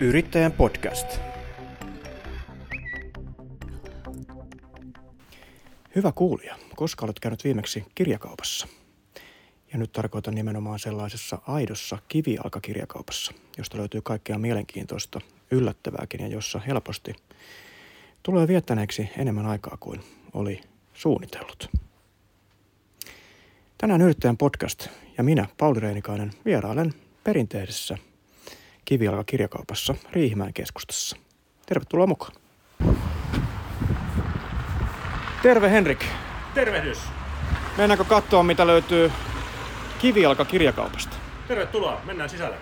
Yrittäjän 0.00 0.52
podcast. 0.52 1.20
Hyvä 5.94 6.12
kuulija, 6.12 6.56
koska 6.76 7.04
olet 7.04 7.20
käynyt 7.20 7.44
viimeksi 7.44 7.84
kirjakaupassa? 7.94 8.68
Ja 9.72 9.78
nyt 9.78 9.92
tarkoitan 9.92 10.34
nimenomaan 10.34 10.78
sellaisessa 10.78 11.38
aidossa 11.46 11.98
kivijalkakirjakaupassa, 12.08 13.32
josta 13.56 13.78
löytyy 13.78 14.00
kaikkea 14.02 14.38
mielenkiintoista, 14.38 15.20
yllättävääkin 15.50 16.20
ja 16.20 16.28
jossa 16.28 16.58
helposti 16.58 17.14
tulee 18.22 18.48
viettäneeksi 18.48 19.10
enemmän 19.18 19.46
aikaa 19.46 19.76
kuin 19.80 20.00
oli 20.34 20.60
suunnitellut. 20.94 21.70
Tänään 23.78 24.02
Yrittäjän 24.02 24.36
podcast 24.36 24.88
ja 25.18 25.24
minä, 25.24 25.48
Pauli 25.58 25.80
Reinikainen, 25.80 26.30
vierailen 26.44 26.94
perinteisessä 27.24 27.98
kivijalka-kirjakaupassa 28.88 29.94
Riihimäen 30.12 30.54
keskustassa. 30.54 31.16
Tervetuloa 31.66 32.06
mukaan. 32.06 32.32
Terve 35.42 35.70
Henrik. 35.70 36.04
Tervehdys. 36.54 36.98
Mennäänkö 37.78 38.04
katsoa, 38.04 38.42
mitä 38.42 38.66
löytyy 38.66 39.12
kivijalka-kirjakaupasta? 40.00 41.16
Tervetuloa, 41.48 42.00
mennään 42.04 42.30
sisälle. 42.30 42.56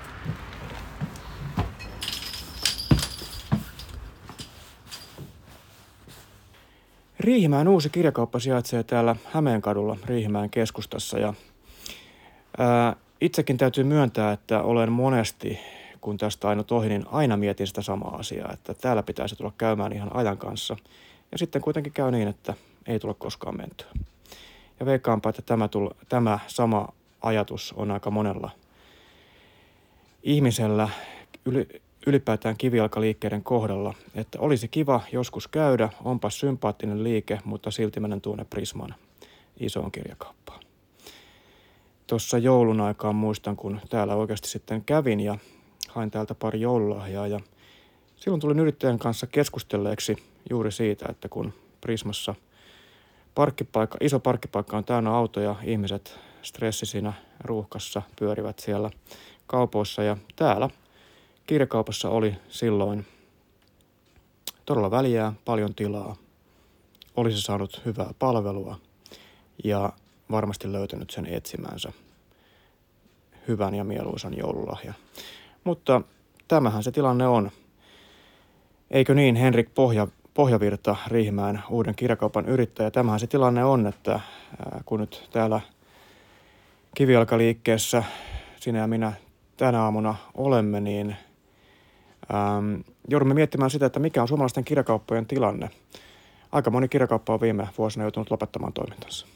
Riihimäen 7.21 7.69
uusi 7.69 7.91
kirjakauppa 7.91 8.39
sijaitsee 8.39 8.83
täällä 8.83 9.17
Hämeenkadulla 9.25 9.97
Riihimäen 10.07 10.51
keskustassa 10.51 11.19
ja 11.19 11.35
ää, 12.59 12.97
itsekin 13.21 13.57
täytyy 13.57 13.85
myöntää, 13.85 14.33
että 14.33 14.63
olen 14.63 14.93
monesti, 14.93 15.59
kun 16.01 16.19
tästä 16.19 16.49
ainut 16.49 16.73
ohi, 16.73 16.89
niin 16.89 17.05
aina 17.13 17.37
mietin 17.37 17.67
sitä 17.67 17.83
samaa 17.83 18.17
asiaa, 18.17 18.53
että 18.53 18.75
täällä 18.75 19.03
pitäisi 19.03 19.37
tulla 19.37 19.53
käymään 19.59 19.93
ihan 19.93 20.17
ajan 20.17 20.39
kanssa. 20.39 20.77
Ja 21.33 21.39
sitten 21.39 21.63
kuitenkin 21.63 21.93
käy 21.93 22.11
niin, 22.11 22.29
että 22.29 22.55
ei 22.87 22.99
tule 22.99 23.15
koskaan 23.15 23.57
mentyä. 23.57 23.91
Ja 24.81 24.87
veikkaanpa, 24.87 25.29
että 25.29 25.43
tämä, 25.43 25.69
tull, 25.69 25.89
tämä 26.09 26.39
sama 26.47 26.89
ajatus 27.23 27.75
on 27.77 27.91
aika 27.91 28.11
monella 28.11 28.51
ihmisellä 30.23 30.89
yli, 31.45 31.69
ylipäätään 32.07 32.57
kivijalkaliikkeiden 32.57 33.43
kohdalla, 33.43 33.95
että 34.15 34.41
olisi 34.41 34.69
kiva 34.69 35.01
joskus 35.13 35.49
käydä, 35.49 35.89
onpa 36.05 36.31
sympaattinen 36.31 37.05
liike, 37.05 37.41
mutta 37.45 37.71
silti 37.71 38.01
menen 38.01 38.21
tuonne 38.21 38.45
Prisman 38.45 38.95
isoon 39.61 39.93
kirjakauppaan. 39.93 40.61
Tuossa 42.07 42.39
joulun 42.39 42.81
aikaan 42.81 43.15
muistan, 43.15 43.57
kun 43.57 43.81
täällä 43.89 44.15
oikeasti 44.15 44.49
sitten 44.49 44.85
kävin 44.85 45.21
ja 45.21 45.39
hain 45.97 46.11
täältä 46.11 46.35
pari 46.35 46.61
joululahjaa 46.61 47.27
ja 47.27 47.41
silloin 48.17 48.41
tulin 48.41 48.59
yrittäjän 48.59 48.99
kanssa 48.99 49.27
keskustelleeksi 49.27 50.17
juuri 50.51 50.73
siitä, 50.73 51.07
että 51.09 51.29
kun 51.29 51.53
Prismassa 51.81 52.35
parkkipaikka, 53.35 53.99
iso 54.01 54.21
parkkipaikka 54.21 54.77
on 54.77 54.85
täynnä 54.85 55.11
autoja, 55.11 55.55
ihmiset 55.63 56.19
stressisinä 56.43 57.13
ruuhkassa 57.41 58.03
pyörivät 58.19 58.59
siellä 58.59 58.91
kaupoissa 59.47 60.03
ja 60.03 60.17
täällä 60.37 60.71
kirjakaupassa 61.47 62.09
oli 62.09 62.35
silloin 62.49 63.07
todella 64.67 64.91
väliä, 64.91 65.33
paljon 65.45 65.75
tilaa, 65.75 66.17
olisi 67.17 67.43
saanut 67.43 67.83
hyvää 67.85 68.15
palvelua 68.19 68.79
ja 69.65 69.93
varmasti 70.31 70.73
löytänyt 70.73 71.11
sen 71.11 71.27
etsimänsä 71.27 71.93
hyvän 73.49 73.75
ja 73.75 73.85
mieluisan 73.85 74.37
joululahjan. 74.37 74.95
Mutta 75.67 76.03
tämähän 76.49 76.83
se 76.83 76.93
tilanne 76.93 77.27
on. 77.27 77.51
Eikö 78.91 79.15
niin, 79.15 79.37
Henrik 79.37 79.75
Pohja, 79.75 80.09
Pohjavirta, 80.35 80.97
Riihimäen 81.07 81.63
uuden 81.71 81.95
kirjakaupan 81.95 82.47
yrittäjä. 82.47 82.91
Tämähän 82.91 83.21
se 83.21 83.27
tilanne 83.27 83.65
on, 83.65 83.87
että 83.87 84.21
kun 84.85 85.01
nyt 85.01 85.29
täällä 85.33 85.61
kivijalkaliikkeessä 86.95 88.05
sinä 88.61 88.79
ja 88.79 88.87
minä 88.87 89.13
tänä 89.57 89.83
aamuna 89.83 90.15
olemme, 90.35 90.81
niin 90.81 91.17
ähm, 92.35 92.81
joudumme 93.09 93.35
miettimään 93.35 93.71
sitä, 93.71 93.87
että 93.87 94.01
mikä 94.01 94.23
on 94.23 94.29
suomalaisten 94.29 94.65
kirjakauppojen 94.65 95.27
tilanne. 95.27 95.71
Aika 96.53 96.71
moni 96.71 96.89
kirjakauppa 96.89 97.35
on 97.35 97.41
viime 97.41 97.69
vuosina 97.79 98.05
joutunut 98.05 98.31
lopettamaan 98.31 98.73
toimintansa. 98.73 99.27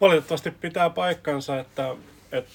Valitettavasti 0.00 0.50
pitää 0.50 0.90
paikkansa, 0.90 1.60
että, 1.60 1.96
että 2.32 2.52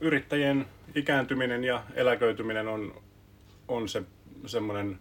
yrittäjien 0.00 0.66
ikääntyminen 0.94 1.64
ja 1.64 1.82
eläköityminen 1.94 2.68
on, 2.68 3.02
on 3.68 3.88
se 3.88 4.02
semmoinen, 4.46 4.98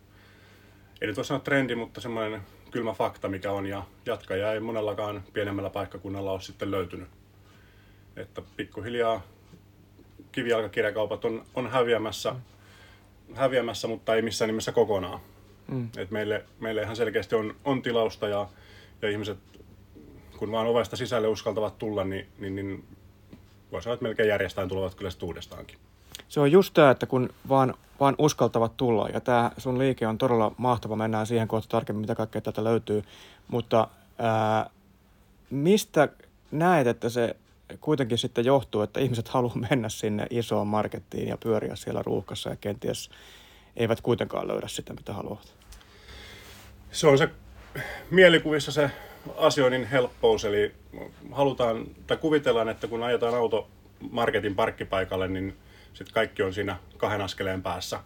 ei 1.01 1.07
nyt 1.07 1.15
voi 1.15 1.25
sanoa 1.25 1.43
trendi, 1.43 1.75
mutta 1.75 2.01
semmoinen 2.01 2.41
kylmä 2.71 2.93
fakta, 2.93 3.27
mikä 3.27 3.51
on, 3.51 3.65
ja 3.65 3.83
jatkaja 4.05 4.53
ei 4.53 4.59
monellakaan 4.59 5.23
pienemmällä 5.33 5.69
paikkakunnalla 5.69 6.31
ole 6.31 6.41
sitten 6.41 6.71
löytynyt. 6.71 7.07
Että 8.15 8.41
pikkuhiljaa 8.57 9.21
kivijalkakirjakaupat 10.31 11.25
on, 11.25 11.45
on 11.55 11.71
häviämässä, 11.71 12.31
mm. 12.31 13.35
häviämässä, 13.35 13.87
mutta 13.87 14.15
ei 14.15 14.21
missään 14.21 14.49
nimessä 14.49 14.71
kokonaan. 14.71 15.19
Mm. 15.67 15.89
Et 15.97 16.11
meille, 16.11 16.45
meille 16.59 16.81
ihan 16.81 16.95
selkeästi 16.95 17.35
on, 17.35 17.55
on 17.65 17.81
tilausta 17.81 18.27
ja, 18.27 18.49
ja 19.01 19.09
ihmiset, 19.09 19.37
kun 20.37 20.51
vaan 20.51 20.67
ovesta 20.67 20.95
sisälle 20.95 21.27
uskaltavat 21.27 21.77
tulla, 21.77 22.03
niin, 22.03 22.27
niin, 22.39 22.55
niin 22.55 22.83
voi 23.75 23.83
sanoa, 23.83 23.93
että 23.93 24.03
melkein 24.03 24.29
järjestään 24.29 24.67
tulevat 24.67 24.95
kyllä 24.95 25.09
uudestaankin. 25.23 25.77
Se 26.29 26.39
on 26.39 26.51
just 26.51 26.73
tämä, 26.73 26.91
että 26.91 27.05
kun 27.05 27.29
vaan, 27.49 27.73
vaan 27.99 28.15
uskaltavat 28.17 28.77
tulla, 28.77 29.09
ja 29.09 29.21
tämä 29.21 29.51
sun 29.57 29.79
liike 29.79 30.07
on 30.07 30.17
todella 30.17 30.51
mahtava, 30.57 30.95
mennään 30.95 31.27
siihen 31.27 31.47
kohta 31.47 31.69
tarkemmin, 31.69 32.01
mitä 32.01 32.15
kaikkea 32.15 32.41
tätä 32.41 32.63
löytyy, 32.63 33.03
mutta 33.47 33.87
ää, 34.19 34.69
mistä 35.49 36.09
näet, 36.51 36.87
että 36.87 37.09
se 37.09 37.35
kuitenkin 37.81 38.17
sitten 38.17 38.45
johtuu, 38.45 38.81
että 38.81 38.99
ihmiset 38.99 39.27
haluaa 39.27 39.55
mennä 39.69 39.89
sinne 39.89 40.27
isoon 40.29 40.67
markettiin 40.67 41.27
ja 41.27 41.37
pyöriä 41.37 41.75
siellä 41.75 42.01
ruuhkassa 42.05 42.49
ja 42.49 42.55
kenties 42.55 43.09
eivät 43.75 44.01
kuitenkaan 44.01 44.47
löydä 44.47 44.67
sitä, 44.67 44.93
mitä 44.93 45.13
haluavat? 45.13 45.53
Se 46.91 47.07
on 47.07 47.17
se 47.17 47.29
mielikuvissa 48.11 48.71
se 48.71 48.91
asioinnin 49.37 49.85
helppous, 49.85 50.45
eli 50.45 50.73
halutaan 51.31 51.85
tai 52.07 52.17
kuvitellaan, 52.17 52.69
että 52.69 52.87
kun 52.87 53.03
ajetaan 53.03 53.35
auto 53.35 53.67
marketin 54.11 54.55
parkkipaikalle, 54.55 55.27
niin 55.27 55.57
sitten 55.93 56.13
kaikki 56.13 56.43
on 56.43 56.53
siinä 56.53 56.77
kahden 56.97 57.21
askeleen 57.21 57.63
päässä. 57.63 57.99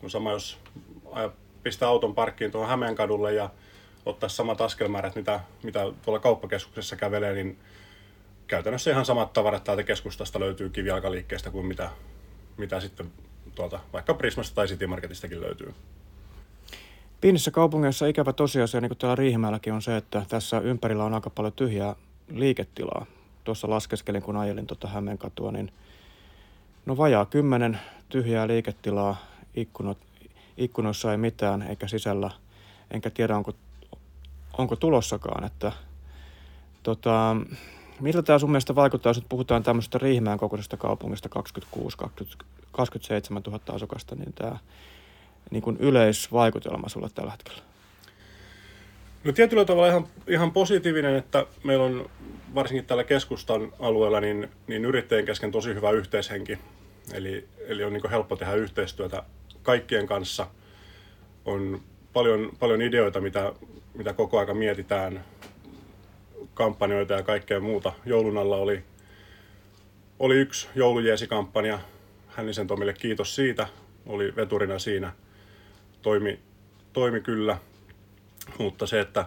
Kun 0.00 0.10
sama 0.10 0.32
jos 0.32 0.58
pistää 1.62 1.88
auton 1.88 2.14
parkkiin 2.14 2.50
tuohon 2.50 2.70
Hämeenkadulle 2.70 3.34
ja 3.34 3.50
ottaa 4.06 4.28
samat 4.28 4.60
askelmäärät, 4.60 5.16
mitä, 5.16 5.40
mitä 5.62 5.80
tuolla 6.02 6.20
kauppakeskuksessa 6.20 6.96
kävelee, 6.96 7.34
niin 7.34 7.58
käytännössä 8.46 8.90
ihan 8.90 9.04
samat 9.04 9.32
tavarat 9.32 9.64
täältä 9.64 9.82
keskustasta 9.82 10.40
löytyy 10.40 10.70
kivijalkaliikkeestä 10.70 11.50
kuin 11.50 11.66
mitä, 11.66 11.90
mitä 12.56 12.80
sitten 12.80 13.12
tuolta 13.54 13.80
vaikka 13.92 14.14
Prismasta 14.14 14.54
tai 14.54 14.66
City 14.66 14.86
Marketistakin 14.86 15.40
löytyy. 15.40 15.74
Pienissä 17.22 17.50
kaupungeissa 17.50 18.06
ikävä 18.06 18.32
tosiasia, 18.32 18.80
niin 18.80 18.88
kuin 18.88 18.98
täällä 18.98 19.16
Riihimäelläkin, 19.16 19.72
on 19.72 19.82
se, 19.82 19.96
että 19.96 20.24
tässä 20.28 20.60
ympärillä 20.60 21.04
on 21.04 21.14
aika 21.14 21.30
paljon 21.30 21.52
tyhjää 21.52 21.96
liiketilaa. 22.28 23.06
Tuossa 23.44 23.70
laskeskelin, 23.70 24.22
kun 24.22 24.36
ajelin 24.36 24.66
tuota 24.66 24.88
Hämeenkatua, 24.88 25.52
niin 25.52 25.72
no 26.86 26.96
vajaa 26.96 27.26
kymmenen 27.26 27.80
tyhjää 28.08 28.48
liiketilaa, 28.48 29.16
ikkunot, 29.54 29.98
ikkunoissa 30.56 31.12
ei 31.12 31.18
mitään, 31.18 31.62
eikä 31.62 31.88
sisällä, 31.88 32.30
enkä 32.90 33.10
tiedä 33.10 33.36
onko, 33.36 33.52
onko 34.58 34.76
tulossakaan, 34.76 35.44
että 35.44 35.72
tota, 36.82 37.36
Miltä 38.00 38.22
tämä 38.22 38.38
sun 38.38 38.50
mielestä 38.50 38.74
vaikuttaa, 38.74 39.10
jos 39.10 39.22
puhutaan 39.28 39.62
tämmöisestä 39.62 39.98
Riihimäen 39.98 40.38
kokoisesta 40.38 40.76
kaupungista 40.76 41.28
26-27 42.08 42.10
000 43.46 43.60
asukasta, 43.72 44.14
niin 44.14 44.32
tämä 44.32 44.58
niin 45.52 45.62
kuin 45.62 45.76
yleisvaikutelma 45.80 46.88
sulle 46.88 47.08
tällä 47.14 47.30
hetkellä? 47.30 47.62
No 49.24 49.32
tietyllä 49.32 49.64
tavalla 49.64 49.88
ihan, 49.88 50.06
ihan 50.28 50.52
positiivinen, 50.52 51.16
että 51.16 51.46
meillä 51.64 51.84
on 51.84 52.10
varsinkin 52.54 52.86
tällä 52.86 53.04
keskustan 53.04 53.72
alueella 53.78 54.20
niin, 54.20 54.48
niin 54.66 54.84
yrittäjien 54.84 55.26
kesken 55.26 55.52
tosi 55.52 55.74
hyvä 55.74 55.90
yhteishenki. 55.90 56.58
Eli, 57.12 57.48
eli 57.66 57.84
on 57.84 57.92
niin 57.92 58.10
helppo 58.10 58.36
tehdä 58.36 58.54
yhteistyötä 58.54 59.22
kaikkien 59.62 60.06
kanssa. 60.06 60.46
On 61.44 61.80
paljon, 62.12 62.52
paljon 62.58 62.82
ideoita, 62.82 63.20
mitä, 63.20 63.52
mitä 63.94 64.12
koko 64.12 64.38
aika 64.38 64.54
mietitään 64.54 65.24
kampanjoita 66.54 67.14
ja 67.14 67.22
kaikkea 67.22 67.60
muuta. 67.60 67.92
Joulun 68.06 68.38
alla 68.38 68.56
oli, 68.56 68.82
oli 70.18 70.34
yksi 70.34 70.68
joulujeesikampanja. 70.74 71.78
Hännisen 72.28 72.66
Tomille 72.66 72.92
kiitos 72.92 73.34
siitä. 73.34 73.66
Oli 74.06 74.36
veturina 74.36 74.78
siinä. 74.78 75.12
Toimi, 76.02 76.40
toimi 76.92 77.20
kyllä. 77.20 77.58
Mutta 78.58 78.86
se, 78.86 79.00
että 79.00 79.26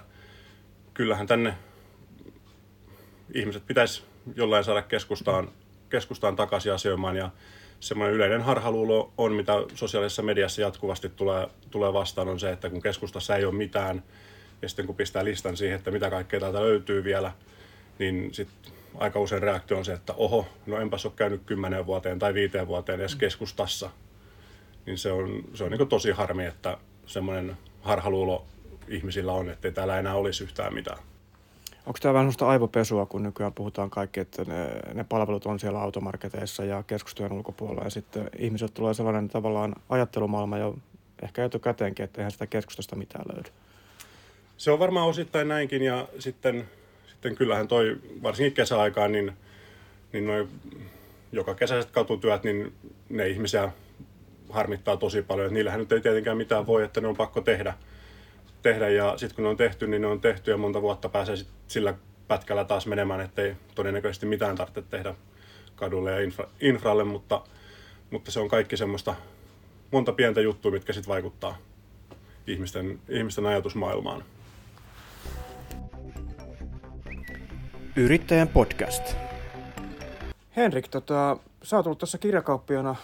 kyllähän 0.93 1.27
tänne 1.27 1.53
ihmiset 3.33 3.67
pitäisi 3.67 4.03
jollain 4.35 4.63
saada 4.63 4.81
keskustaan, 4.81 5.51
keskustaan 5.89 6.35
takaisin 6.35 6.73
asioimaan. 6.73 7.15
Ja 7.15 7.29
semmoinen 7.79 8.15
yleinen 8.15 8.41
harhaluulo 8.41 9.13
on, 9.17 9.33
mitä 9.33 9.53
sosiaalisessa 9.73 10.21
mediassa 10.21 10.61
jatkuvasti 10.61 11.09
tulee, 11.09 11.47
tulee 11.71 11.93
vastaan, 11.93 12.29
on 12.29 12.39
se, 12.39 12.51
että 12.51 12.69
kun 12.69 12.81
keskustassa 12.81 13.35
ei 13.35 13.45
ole 13.45 13.55
mitään, 13.55 14.03
ja 14.61 14.69
sitten 14.69 14.85
kun 14.85 14.95
pistää 14.95 15.25
listan 15.25 15.57
siihen, 15.57 15.77
että 15.77 15.91
mitä 15.91 16.09
kaikkea 16.09 16.39
täältä 16.39 16.61
löytyy 16.61 17.03
vielä, 17.03 17.31
niin 17.99 18.33
sitten 18.33 18.73
aika 18.95 19.19
usein 19.19 19.41
reaktio 19.41 19.77
on 19.77 19.85
se, 19.85 19.93
että 19.93 20.13
oho, 20.13 20.47
no 20.65 20.79
enpäs 20.79 21.05
ole 21.05 21.13
käynyt 21.15 21.41
kymmenen 21.45 21.85
vuoteen 21.85 22.19
tai 22.19 22.33
viiteen 22.33 22.67
vuoteen 22.67 22.99
edes 22.99 23.15
keskustassa. 23.15 23.89
Niin 24.85 24.97
se 24.97 25.11
on, 25.11 25.43
se 25.53 25.63
on 25.63 25.71
niin 25.71 25.87
tosi 25.87 26.11
harmi, 26.11 26.45
että 26.45 26.77
semmoinen 27.05 27.57
harhaluulo 27.81 28.45
ihmisillä 28.87 29.33
on, 29.33 29.49
että 29.49 29.67
ei 29.67 29.71
täällä 29.71 29.99
enää 29.99 30.15
olisi 30.15 30.43
yhtään 30.43 30.73
mitään. 30.73 30.97
Onko 31.85 31.99
tämä 32.01 32.13
vähän 32.13 32.23
sellaista 32.23 32.47
aivopesua, 32.47 33.05
kun 33.05 33.23
nykyään 33.23 33.53
puhutaan 33.53 33.89
kaikki, 33.89 34.19
että 34.19 34.45
ne, 34.45 34.67
ne 34.93 35.03
palvelut 35.03 35.45
on 35.45 35.59
siellä 35.59 35.81
automarketeissa 35.81 36.65
ja 36.65 36.83
keskustojen 36.83 37.31
ulkopuolella 37.31 37.83
ja 37.83 37.89
sitten 37.89 38.29
ihmiset 38.37 38.73
tulee 38.73 38.93
sellainen 38.93 39.29
tavallaan 39.29 39.75
ajattelumaailma 39.89 40.57
jo 40.57 40.75
ehkä 41.23 41.45
etukäteenkin, 41.45 42.03
että 42.03 42.21
eihän 42.21 42.31
sitä 42.31 42.47
keskustasta 42.47 42.95
mitään 42.95 43.25
löydy. 43.33 43.49
Se 44.57 44.71
on 44.71 44.79
varmaan 44.79 45.07
osittain 45.07 45.47
näinkin 45.47 45.81
ja 45.81 46.07
sitten, 46.19 46.69
sitten 47.07 47.35
kyllähän 47.35 47.67
toi 47.67 47.97
varsinkin 48.23 48.53
kesäaikaan, 48.53 49.11
niin, 49.11 49.33
niin 50.13 50.27
noin 50.27 50.49
joka 51.31 51.55
kesäiset 51.55 51.91
katutyöt, 51.91 52.43
niin 52.43 52.73
ne 53.09 53.27
ihmisiä 53.27 53.71
harmittaa 54.55 54.97
tosi 54.97 55.21
paljon. 55.21 55.45
Että 55.45 55.53
niillähän 55.53 55.79
nyt 55.79 55.91
ei 55.91 56.01
tietenkään 56.01 56.37
mitään 56.37 56.67
voi, 56.67 56.83
että 56.83 57.01
ne 57.01 57.07
on 57.07 57.15
pakko 57.15 57.41
tehdä– 57.41 57.73
tehdä 58.65 58.89
ja 58.89 59.17
sitten 59.17 59.35
kun 59.35 59.43
ne 59.43 59.49
on 59.49 59.57
tehty, 59.57 59.87
niin 59.87 60.01
ne 60.01 60.07
on 60.07 60.21
tehty 60.21 60.51
ja 60.51 60.57
monta 60.57 60.81
vuotta 60.81 61.09
pääsee 61.09 61.35
sit 61.35 61.47
sillä 61.67 61.93
pätkällä 62.27 62.65
taas 62.65 62.87
menemään, 62.87 63.21
ettei 63.21 63.55
todennäköisesti 63.75 64.25
mitään 64.25 64.55
tarvitse 64.55 64.81
tehdä 64.81 65.15
kadulle 65.75 66.11
ja 66.11 66.19
infra, 66.19 66.47
infralle, 66.61 67.03
mutta, 67.03 67.41
mutta 68.11 68.31
se 68.31 68.39
on 68.39 68.49
kaikki 68.49 68.77
semmoista 68.77 69.15
monta 69.91 70.11
pientä 70.11 70.41
juttua, 70.41 70.71
mitkä 70.71 70.93
sitten 70.93 71.09
vaikuttaa 71.09 71.57
ihmisten, 72.47 72.99
ihmisten 73.09 73.45
ajatusmaailmaan. 73.45 74.23
Yrittäjän 77.95 78.47
podcast. 78.47 79.15
Henrik, 80.55 80.87
tota, 80.87 81.37
sä 81.63 81.75
oot 81.75 81.85
ollut 81.85 81.99
tässä 81.99 82.17
kirjakauppiona 82.17 82.95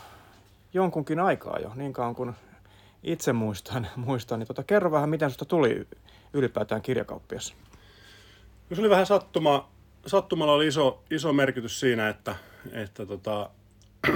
jonkunkin 0.74 1.20
aikaa 1.20 1.60
jo, 1.60 1.72
niin 1.76 1.94
kauan 1.94 2.16
kuin 2.16 2.34
itse 3.04 3.34
muistan, 3.34 3.88
muistan 3.96 4.40
niin 4.40 4.48
tota, 4.48 4.64
kerro 4.64 4.92
vähän, 4.92 5.10
miten 5.10 5.30
sinusta 5.30 5.46
tuli 5.46 5.88
ylipäätään 6.34 6.82
kirjakauppias? 6.82 7.56
No 8.70 8.76
se 8.76 8.82
oli 8.82 8.90
vähän 8.90 9.06
sattuma, 9.06 9.72
sattumalla 10.08 10.54
oli 10.54 10.68
iso, 10.68 11.04
iso 11.10 11.34
merkitys 11.34 11.80
siinä, 11.80 12.10
että, 12.10 12.36
että 12.72 13.06
tota, 13.06 13.50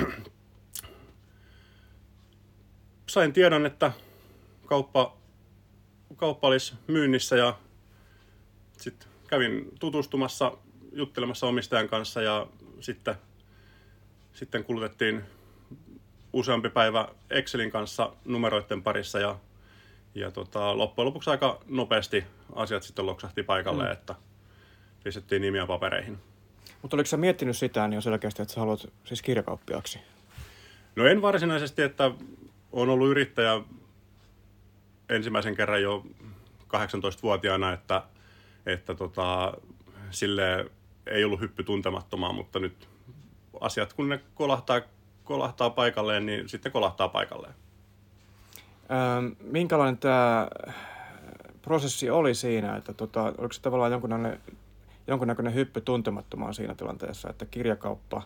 sain 3.08 3.34
tiedon, 3.34 3.66
että 3.66 3.92
kauppa, 4.66 5.18
kauppa 6.16 6.48
olisi 6.48 6.74
myynnissä 6.88 7.36
ja 7.36 7.58
sitten 8.78 9.10
kävin 9.28 9.72
tutustumassa, 9.80 10.58
juttelemassa 10.92 11.48
omistajan 11.48 11.88
kanssa 11.88 12.22
ja 12.22 12.48
sitten, 12.80 13.16
sitten 14.34 14.64
kulutettiin 14.64 15.24
useampi 16.36 16.70
päivä 16.70 17.08
Excelin 17.30 17.72
kanssa 17.72 18.12
numeroiden 18.26 18.84
parissa 18.84 19.20
ja, 19.20 19.36
ja 20.16 20.32
tota, 20.32 20.78
loppujen 20.78 21.06
lopuksi 21.06 21.30
aika 21.30 21.60
nopeasti 21.68 22.24
asiat 22.56 22.84
sitten 22.84 23.06
loksahti 23.06 23.44
paikalle, 23.44 23.84
mm. 23.84 23.92
että 23.92 24.16
pistettiin 25.04 25.42
nimiä 25.42 25.66
papereihin. 25.66 26.18
Mutta 26.82 26.98
oliko 26.98 27.08
sä 27.08 27.18
miettinyt 27.18 27.58
sitä 27.58 27.88
niin 27.88 28.02
selkeästi, 28.02 28.42
että 28.42 28.54
sä 28.54 28.60
haluat 28.60 28.88
siis 29.04 29.22
kirjakauppiaksi? 29.22 30.00
No 30.96 31.06
en 31.06 31.22
varsinaisesti, 31.22 31.82
että 31.82 32.12
on 32.72 32.90
ollut 32.90 33.10
yrittäjä 33.10 33.62
ensimmäisen 35.10 35.56
kerran 35.56 35.82
jo 35.82 36.06
18-vuotiaana, 36.64 37.74
että, 37.74 38.02
että 38.66 38.96
tota, 38.96 39.54
sille 40.12 40.72
ei 41.08 41.24
ollut 41.24 41.40
hyppy 41.40 41.64
tuntemattomaan, 41.64 42.36
mutta 42.36 42.60
nyt 42.60 42.88
asiat 43.60 43.94
kun 43.94 44.10
ne 44.10 44.20
kolahtaa 44.34 44.82
kolahtaa 45.26 45.70
paikalleen, 45.70 46.26
niin 46.26 46.50
sitten 46.50 46.72
kolahtaa 46.72 47.10
paikalleen. 47.10 47.54
Ähm, 48.92 49.28
minkälainen 49.42 49.98
tämä 49.98 50.48
prosessi 51.62 52.10
oli 52.10 52.36
siinä, 52.36 52.76
että 52.76 52.94
tota, 52.94 53.24
oliko 53.24 53.54
se 53.54 53.62
tavallaan 53.62 53.92
jonkunnäköinen, 53.92 54.40
jonkunnäköinen 55.08 55.54
hyppy 55.54 55.82
tuntemattomaan 55.82 56.54
siinä 56.54 56.76
tilanteessa, 56.76 57.30
että 57.30 57.46
kirjakauppa 57.46 58.22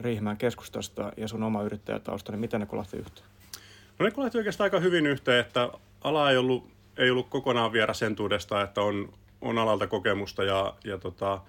Riihmään 0.00 0.36
keskustasta 0.36 1.12
ja 1.16 1.28
sun 1.28 1.42
oma 1.42 1.62
yrittäjätausta, 1.62 2.32
niin 2.32 2.40
miten 2.40 2.60
ne 2.60 2.66
kolahti 2.66 2.96
yhteen? 2.96 3.28
No 3.98 4.04
ne 4.04 4.10
kolahti 4.10 4.38
oikeastaan 4.38 4.66
aika 4.66 4.80
hyvin 4.80 5.06
yhteen, 5.06 5.40
että 5.40 5.70
ala 6.04 6.30
ei 6.30 6.36
ollut, 6.36 6.68
ei 6.96 7.10
ollut 7.10 7.28
kokonaan 7.28 7.72
vieras 7.72 8.02
entuudesta, 8.02 8.62
että 8.62 8.80
on, 8.80 9.12
on 9.40 9.58
alalta 9.58 9.86
kokemusta 9.86 10.44
ja, 10.44 10.74
ja 10.84 10.98
tota, 10.98 11.40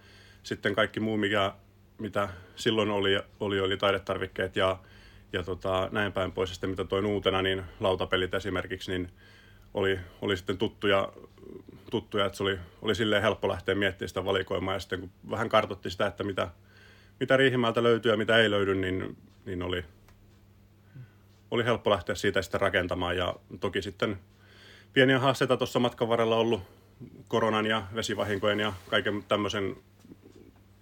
sitten 0.44 0.76
kaikki 0.76 1.00
muu, 1.00 1.18
mikä 1.18 1.54
mitä 2.00 2.30
silloin 2.56 2.90
oli, 2.90 3.20
oli, 3.40 3.60
oli 3.60 3.78
taidetarvikkeet 3.78 4.56
ja, 4.56 4.80
ja 5.34 5.44
tota, 5.44 5.90
näin 5.92 6.12
päin 6.12 6.32
pois. 6.32 6.50
Ja 6.50 6.54
sitten 6.54 6.70
mitä 6.70 6.86
toin 6.86 7.06
uutena, 7.06 7.42
niin 7.42 7.64
lautapelit 7.80 8.34
esimerkiksi, 8.34 8.92
niin 8.92 9.12
oli, 9.74 10.00
oli 10.22 10.38
sitten 10.38 10.58
tuttuja, 10.58 11.14
tuttuja 11.92 12.26
että 12.26 12.38
se 12.38 12.44
oli, 12.44 12.60
oli 12.82 12.96
silleen 12.96 13.22
helppo 13.22 13.48
lähteä 13.48 13.76
miettimään 13.76 14.10
sitä 14.10 14.26
valikoimaa. 14.26 14.74
Ja 14.74 14.80
sitten 14.80 15.00
kun 15.00 15.12
vähän 15.30 15.50
kartotti 15.50 15.90
sitä, 15.90 16.08
että 16.08 16.24
mitä, 16.24 16.48
mitä 17.20 17.38
Riihimäeltä 17.38 17.84
löytyy 17.84 18.12
ja 18.12 18.18
mitä 18.18 18.38
ei 18.38 18.52
löydy, 18.52 18.76
niin, 18.76 19.18
niin 19.46 19.64
oli, 19.64 19.86
oli 21.52 21.66
helppo 21.66 21.90
lähteä 21.90 22.16
siitä 22.16 22.42
sitten 22.42 22.62
rakentamaan. 22.62 23.18
Ja 23.18 23.36
toki 23.60 23.82
sitten 23.82 24.20
pieniä 24.94 25.20
haasteita 25.20 25.58
tuossa 25.58 25.80
matkan 25.80 26.10
varrella 26.10 26.36
ollut 26.36 26.62
koronan 27.28 27.66
ja 27.66 27.84
vesivahinkojen 27.96 28.60
ja 28.60 28.74
kaiken 28.90 29.24
tämmöisen 29.24 29.76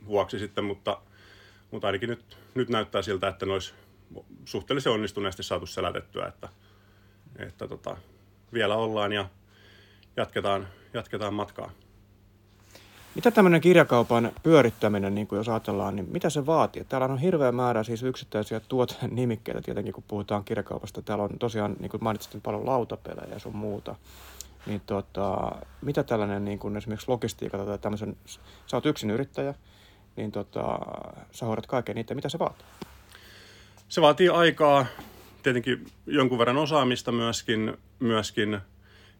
vuoksi 0.07 0.39
sitten, 0.39 0.63
mutta, 0.63 1.01
mutta 1.71 1.87
ainakin 1.87 2.09
nyt, 2.09 2.37
nyt 2.55 2.69
näyttää 2.69 3.01
siltä, 3.01 3.27
että 3.27 3.45
ne 3.45 3.53
olisi 3.53 3.73
suhteellisen 4.45 4.91
onnistuneesti 4.91 5.43
saatu 5.43 5.65
selätettyä, 5.65 6.27
että, 6.27 6.49
että 7.35 7.67
tota, 7.67 7.97
vielä 8.53 8.75
ollaan 8.75 9.13
ja 9.13 9.29
jatketaan, 10.17 10.67
jatketaan 10.93 11.33
matkaa. 11.33 11.71
Mitä 13.15 13.31
tämmöinen 13.31 13.61
kirjakaupan 13.61 14.31
pyörittäminen, 14.43 15.15
niin 15.15 15.27
kuin 15.27 15.37
jos 15.37 15.49
ajatellaan, 15.49 15.95
niin 15.95 16.09
mitä 16.11 16.29
se 16.29 16.45
vaatii? 16.45 16.83
Täällä 16.83 17.07
on 17.07 17.17
hirveä 17.17 17.51
määrä 17.51 17.83
siis 17.83 18.03
yksittäisiä 18.03 18.59
tuotenimikkeitä 18.59 19.61
tietenkin, 19.61 19.93
kun 19.93 20.03
puhutaan 20.07 20.43
kirjakaupasta. 20.43 21.01
Täällä 21.01 21.23
on 21.23 21.39
tosiaan, 21.39 21.75
niin 21.79 21.89
kuin 21.89 22.03
mainitsit, 22.03 22.43
paljon 22.43 22.65
lautapelejä 22.65 23.33
ja 23.33 23.39
sun 23.39 23.55
muuta. 23.55 23.95
Niin 24.65 24.81
tota, 24.85 25.51
mitä 25.81 26.03
tällainen 26.03 26.45
niin 26.45 26.59
kuin 26.59 26.77
esimerkiksi 26.77 27.09
logistiikka 27.09 27.57
tai 27.57 27.79
tämmöisen, 27.79 28.17
sä 28.65 28.77
oot 28.77 28.85
yksin 28.85 29.11
yrittäjä, 29.11 29.53
niin 30.15 30.31
tota, 30.31 30.79
sä 31.31 31.45
hoidat 31.45 31.67
kaiken 31.67 31.95
niitä, 31.95 32.15
mitä 32.15 32.29
se 32.29 32.39
vaatii? 32.39 32.65
Se 33.89 34.01
vaatii 34.01 34.29
aikaa, 34.29 34.85
tietenkin 35.43 35.85
jonkun 36.05 36.39
verran 36.39 36.57
osaamista 36.57 37.11
myöskin, 37.11 37.77
myöskin 37.99 38.59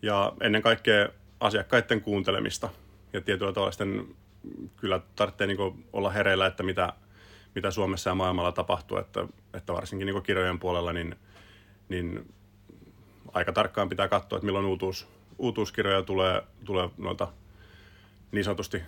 ja 0.02 0.34
ennen 0.42 0.62
kaikkea 0.62 1.10
asiakkaiden 1.40 2.02
kuuntelemista. 2.02 2.70
Ja 3.14 3.22
tietyllä 3.22 3.54
tavalla 3.54 3.72
sitten 3.72 4.08
kyllä 4.76 5.00
tarvitsee 5.16 5.48
niin 5.48 5.86
olla 5.94 6.10
hereillä, 6.10 6.46
että 6.46 6.64
mitä, 6.64 6.94
mitä 7.56 7.72
Suomessa 7.72 8.10
ja 8.10 8.16
maailmalla 8.16 8.52
tapahtuu, 8.52 8.98
että, 8.98 9.28
että 9.54 9.74
varsinkin 9.74 10.06
niin 10.06 10.24
kirjojen 10.24 10.60
puolella 10.60 10.94
niin, 10.94 11.16
niin 11.90 12.34
aika 13.34 13.54
tarkkaan 13.54 13.90
pitää 13.90 14.08
katsoa, 14.08 14.38
että 14.38 14.46
milloin 14.46 14.66
uutuus, 14.66 15.08
uutuuskirjoja 15.38 16.04
tulee, 16.04 16.42
tulee 16.66 16.90
noilta 16.98 17.28
niin 18.32 18.44
sanotusti 18.44 18.82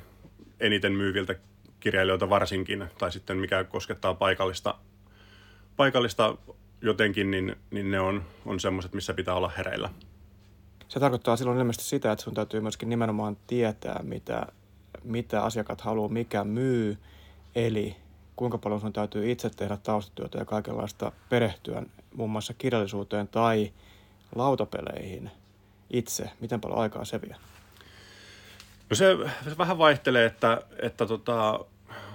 eniten 0.60 0.92
myyviltä 0.92 1.36
kirjailijoita 1.80 2.30
varsinkin, 2.30 2.86
tai 2.98 3.12
sitten 3.12 3.38
mikä 3.38 3.64
koskettaa 3.64 4.14
paikallista, 4.14 4.76
paikallista 5.76 6.38
jotenkin, 6.82 7.32
niin, 7.32 7.56
niin 7.72 7.92
ne 7.92 8.00
on, 8.00 8.24
on 8.46 8.60
semmoiset, 8.60 8.94
missä 8.94 9.14
pitää 9.14 9.34
olla 9.34 9.52
hereillä. 9.58 9.90
Se 10.88 11.00
tarkoittaa 11.00 11.36
silloin 11.36 11.58
ilmeisesti 11.58 11.90
sitä, 11.90 12.12
että 12.12 12.24
sun 12.24 12.34
täytyy 12.34 12.62
myöskin 12.62 12.90
nimenomaan 12.90 13.38
tietää, 13.48 14.00
mitä, 14.04 14.48
mitä 15.04 15.44
asiakkaat 15.44 15.82
haluaa, 15.82 16.10
mikä 16.10 16.44
myy, 16.44 16.98
eli 17.56 17.96
kuinka 18.36 18.58
paljon 18.58 18.82
sun 18.82 18.94
täytyy 18.94 19.32
itse 19.32 19.50
tehdä 19.50 19.78
taustatyötä 19.78 20.38
ja 20.38 20.46
kaikenlaista 20.46 21.12
perehtyä 21.30 21.84
muun 22.16 22.30
muassa 22.30 22.54
kirjallisuuteen 22.54 23.28
tai 23.28 23.74
lautapeleihin 24.36 25.32
itse. 25.90 26.30
Miten 26.40 26.62
paljon 26.62 26.80
aikaa 26.80 27.06
se 27.06 27.22
vie? 27.22 27.36
No 28.89 28.96
se, 28.96 29.17
se 29.44 29.58
vähän 29.58 29.77
vaihtelee, 29.77 30.25
että, 30.25 30.62
että 30.82 31.06
tota, 31.06 31.65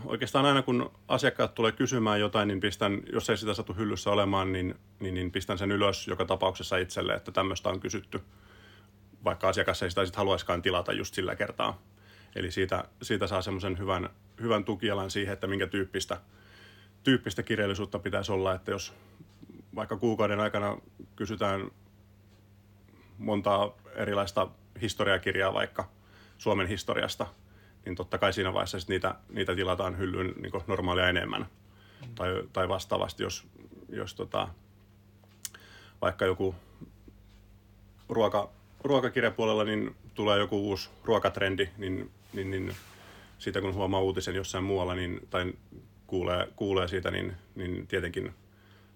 oikeastaan 0.04 0.46
aina 0.46 0.62
kun 0.62 0.90
asiakkaat 1.08 1.54
tulee 1.54 1.72
kysymään 1.72 2.20
jotain, 2.20 2.48
niin 2.48 2.60
pistän, 2.60 3.00
jos 3.12 3.30
ei 3.30 3.36
sitä 3.36 3.54
satu 3.54 3.74
hyllyssä 3.74 4.10
olemaan, 4.10 4.52
niin, 4.52 4.74
niin, 5.00 5.14
niin 5.14 5.30
pistän 5.30 5.58
sen 5.58 5.72
ylös 5.72 6.08
joka 6.08 6.24
tapauksessa 6.24 6.76
itselle, 6.76 7.14
että 7.14 7.32
tämmöistä 7.32 7.68
on 7.68 7.80
kysytty, 7.80 8.20
vaikka 9.24 9.48
asiakas 9.48 9.82
ei 9.82 9.90
sitä 9.90 10.04
sitten 10.04 10.18
haluaiskaan 10.18 10.62
tilata 10.62 10.92
just 10.92 11.14
sillä 11.14 11.36
kertaa. 11.36 11.82
Eli 12.36 12.50
siitä, 12.50 12.84
siitä 13.02 13.26
saa 13.26 13.42
semmoisen 13.42 13.78
hyvän, 13.78 14.10
hyvän 14.40 14.64
tukialan 14.64 15.10
siihen, 15.10 15.32
että 15.32 15.46
minkä 15.46 15.66
tyyppistä, 15.66 16.20
tyyppistä 17.02 17.42
kirjallisuutta 17.42 17.98
pitäisi 17.98 18.32
olla, 18.32 18.54
että 18.54 18.70
jos 18.70 18.92
vaikka 19.74 19.96
kuukauden 19.96 20.40
aikana 20.40 20.76
kysytään 21.16 21.70
montaa 23.18 23.74
erilaista 23.94 24.48
historiakirjaa 24.80 25.54
vaikka 25.54 25.88
Suomen 26.42 26.66
historiasta, 26.66 27.26
niin 27.84 27.96
totta 27.96 28.18
kai 28.18 28.32
siinä 28.32 28.52
vaiheessa 28.52 28.80
sit 28.80 28.88
niitä, 28.88 29.14
niitä 29.28 29.54
tilataan 29.54 29.98
hyllyyn 29.98 30.34
niin 30.42 30.62
normaalia 30.66 31.08
enemmän. 31.08 31.46
Mm. 32.06 32.14
Tai, 32.14 32.42
tai 32.52 32.68
vastaavasti, 32.68 33.22
jos, 33.22 33.46
jos 33.88 34.14
tota, 34.14 34.48
vaikka 36.00 36.24
joku 36.24 36.54
ruoka, 38.08 38.50
ruokakirjapuolella 38.80 39.64
niin 39.64 39.96
tulee 40.14 40.38
joku 40.38 40.68
uusi 40.68 40.90
ruokatrendi, 41.04 41.68
niin, 41.78 42.10
niin, 42.32 42.50
niin 42.50 42.76
siitä 43.38 43.60
kun 43.60 43.74
huomaa 43.74 44.00
uutisen 44.00 44.34
jossain 44.34 44.64
muualla 44.64 44.94
niin, 44.94 45.20
tai 45.30 45.52
kuulee, 46.06 46.48
kuulee 46.56 46.88
siitä, 46.88 47.10
niin, 47.10 47.32
niin 47.54 47.86
tietenkin 47.86 48.34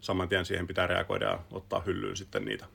saman 0.00 0.28
tien 0.28 0.44
siihen 0.44 0.66
pitää 0.66 0.86
reagoida 0.86 1.24
ja 1.24 1.38
ottaa 1.50 1.82
hyllyyn 1.86 2.16
sitten 2.16 2.44
niitä. 2.44 2.66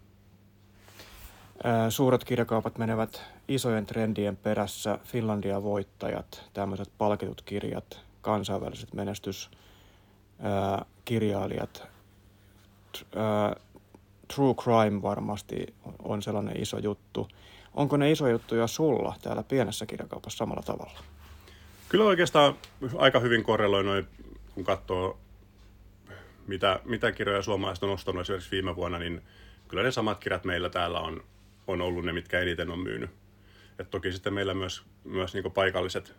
Suuret 1.89 2.24
kirjakaupat 2.24 2.77
menevät 2.77 3.22
isojen 3.48 3.86
trendien 3.86 4.38
perässä. 4.38 5.00
Finlandia 5.03 5.63
voittajat, 5.63 6.50
tämmöiset 6.53 6.91
palkitut 6.98 7.41
kirjat, 7.41 8.00
kansainväliset 8.22 8.94
menestyskirjailijat. 8.94 11.88
True 14.36 14.53
crime 14.53 15.01
varmasti 15.01 15.74
on 16.03 16.22
sellainen 16.22 16.62
iso 16.62 16.77
juttu. 16.77 17.27
Onko 17.74 17.98
ne 17.98 18.12
iso 18.12 18.27
juttuja 18.27 18.68
sulla 18.68 19.15
täällä 19.22 19.44
pienessä 19.44 19.86
kirjakaupassa 19.86 20.38
samalla 20.38 20.62
tavalla? 20.62 21.00
Kyllä 21.89 22.06
oikeastaan 22.06 22.56
aika 22.98 23.20
hyvin 23.20 23.44
korreloi 23.44 23.84
noin, 23.84 24.08
kun 24.56 24.63
katsoo 24.63 25.18
mitä, 26.48 26.80
mitä 26.86 27.12
kirjoja 27.12 27.41
suomalaiset 27.41 27.84
on 27.84 27.89
ostanut 27.89 28.22
esimerkiksi 28.22 28.51
viime 28.51 28.75
vuonna, 28.75 29.00
niin 29.00 29.22
kyllä 29.68 29.84
ne 29.84 29.91
samat 29.91 30.20
kirjat 30.20 30.44
meillä 30.44 30.70
täällä 30.70 31.00
on, 31.00 31.24
on 31.68 31.82
ollut 31.82 32.06
ne, 32.06 32.13
mitkä 32.13 32.39
eniten 32.39 32.72
on 32.72 32.80
myynyt. 32.80 33.10
Et 33.80 33.89
toki 33.89 34.12
sitten 34.12 34.34
meillä 34.34 34.53
myös, 34.53 34.84
myös 35.03 35.34
niin 35.34 35.51
paikalliset, 35.51 36.15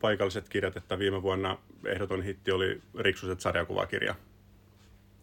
paikalliset 0.00 0.48
kirjat, 0.48 0.76
että 0.76 0.98
viime 0.98 1.22
vuonna 1.22 1.58
ehdoton 1.84 2.22
hitti 2.22 2.52
oli 2.52 2.82
Riksuset 2.98 3.40
sarjakuvakirja, 3.40 4.14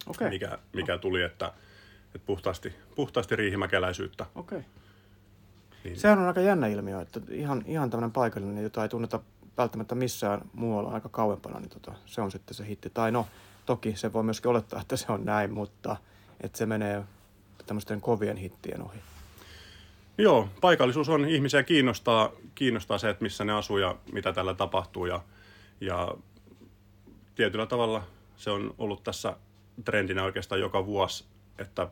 okay. 0.06 0.30
mikä, 0.30 0.58
mikä 0.72 0.98
tuli, 0.98 1.22
että, 1.22 1.52
että 2.14 2.26
puhtaasti, 2.26 2.74
puhtaasti 2.94 3.36
riihimäkeläisyyttä. 3.36 4.26
Okay. 4.34 4.62
Niin. 5.84 5.96
Sehän 5.96 6.18
on 6.18 6.26
aika 6.26 6.40
jännä 6.40 6.66
ilmiö, 6.66 7.00
että 7.00 7.20
ihan, 7.30 7.64
ihan 7.66 7.90
tämmöinen 7.90 8.12
paikallinen, 8.12 8.62
jota 8.62 8.82
ei 8.82 8.88
tunneta 8.88 9.20
välttämättä 9.58 9.94
missään 9.94 10.40
muualla 10.52 10.90
aika 10.90 11.08
kauempana, 11.08 11.60
niin 11.60 11.70
tota, 11.70 11.92
se 12.06 12.20
on 12.20 12.30
sitten 12.30 12.54
se 12.54 12.66
hitti. 12.66 12.90
Tai 12.90 13.12
no, 13.12 13.26
toki 13.66 13.96
se 13.96 14.12
voi 14.12 14.22
myöskin 14.22 14.50
olettaa, 14.50 14.80
että 14.80 14.96
se 14.96 15.12
on 15.12 15.24
näin, 15.24 15.52
mutta 15.52 15.96
että 16.40 16.58
se 16.58 16.66
menee 16.66 17.04
tämmöisten 17.66 18.00
kovien 18.00 18.36
hittien 18.36 18.82
ohi. 18.82 18.98
Joo, 20.18 20.48
paikallisuus 20.60 21.08
on 21.08 21.28
ihmisiä 21.28 21.62
kiinnostaa, 21.62 22.32
kiinnostaa 22.54 22.98
se, 22.98 23.10
että 23.10 23.22
missä 23.22 23.44
ne 23.44 23.52
asuu 23.52 23.78
ja 23.78 23.96
mitä 24.12 24.32
tällä 24.32 24.54
tapahtuu. 24.54 25.06
Ja, 25.06 25.20
ja 25.80 26.14
tietyllä 27.34 27.66
tavalla 27.66 28.02
se 28.36 28.50
on 28.50 28.74
ollut 28.78 29.04
tässä 29.04 29.36
trendinä 29.84 30.24
oikeastaan 30.24 30.60
joka 30.60 30.86
vuosi, 30.86 31.24
että 31.58 31.88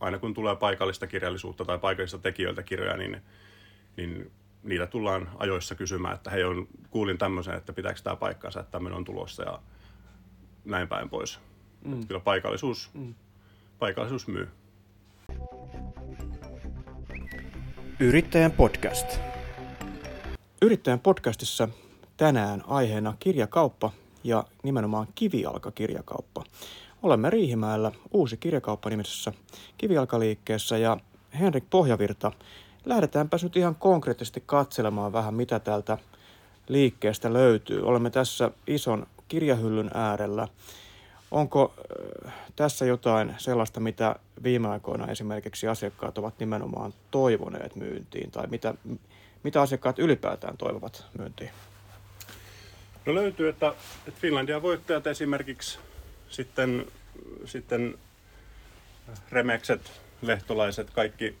aina 0.00 0.18
kun 0.18 0.34
tulee 0.34 0.56
paikallista 0.56 1.06
kirjallisuutta 1.06 1.64
tai 1.64 1.78
paikallista 1.78 2.18
tekijöiltä 2.18 2.62
kirjoja, 2.62 2.96
niin, 2.96 3.22
niin 3.96 4.30
niitä 4.62 4.86
tullaan 4.86 5.30
ajoissa 5.38 5.74
kysymään, 5.74 6.14
että 6.14 6.30
hei, 6.30 6.44
on, 6.44 6.68
kuulin 6.90 7.18
tämmöisen, 7.18 7.54
että 7.54 7.72
pitääkö 7.72 8.00
tämä 8.02 8.16
paikkaansa, 8.16 8.60
että 8.60 8.72
tämmöinen 8.72 8.96
on 8.96 9.04
tulossa 9.04 9.42
ja 9.42 9.62
näin 10.64 10.88
päin 10.88 11.10
pois. 11.10 11.40
Mm. 11.84 12.06
Kyllä 12.06 12.20
paikallisuus, 12.20 12.90
mm. 12.94 13.14
paikallisuus 13.78 14.28
myy. 14.28 14.48
Yrittäjän 18.00 18.52
podcast. 18.52 19.20
Yrittäjän 20.62 21.00
podcastissa 21.00 21.68
tänään 22.16 22.62
aiheena 22.66 23.14
kirjakauppa 23.20 23.90
ja 24.24 24.44
nimenomaan 24.62 25.06
kivialkakirjakauppa. 25.14 26.44
Olemme 27.02 27.30
Riihimäellä 27.30 27.92
uusi 28.12 28.36
kirjakauppa 28.36 28.90
nimisessä 28.90 29.32
kivialkaliikkeessä 29.78 30.78
ja 30.78 30.96
Henrik 31.40 31.64
Pohjavirta, 31.70 32.32
lähdetäänpä 32.84 33.36
nyt 33.42 33.56
ihan 33.56 33.74
konkreettisesti 33.74 34.42
katselemaan 34.46 35.12
vähän 35.12 35.34
mitä 35.34 35.58
täältä 35.58 35.98
liikkeestä 36.68 37.32
löytyy. 37.32 37.82
Olemme 37.82 38.10
tässä 38.10 38.50
ison 38.66 39.06
kirjahyllyn 39.28 39.90
äärellä. 39.94 40.48
Onko 41.30 41.74
äh, 42.26 42.32
tässä 42.56 42.84
jotain 42.84 43.34
sellaista, 43.38 43.80
mitä 43.80 44.16
viime 44.42 44.68
aikoina 44.68 45.06
esimerkiksi 45.06 45.68
asiakkaat 45.68 46.18
ovat 46.18 46.38
nimenomaan 46.38 46.94
toivoneet 47.10 47.76
myyntiin, 47.76 48.30
tai 48.30 48.46
mitä, 48.46 48.74
mitä 49.42 49.62
asiakkaat 49.62 49.98
ylipäätään 49.98 50.56
toivovat 50.56 51.06
myyntiin? 51.18 51.50
No 53.06 53.14
löytyy, 53.14 53.48
että, 53.48 53.74
että 54.06 54.20
Finlandia 54.20 54.62
voittajat 54.62 55.06
esimerkiksi 55.06 55.78
sitten, 56.28 56.86
sitten 57.44 57.98
remekset, 59.30 60.00
lehtolaiset, 60.22 60.90
kaikki 60.90 61.36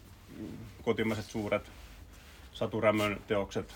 kotimaiset 0.82 1.24
suuret 1.24 1.62
Saturämön 2.52 3.20
teokset, 3.28 3.74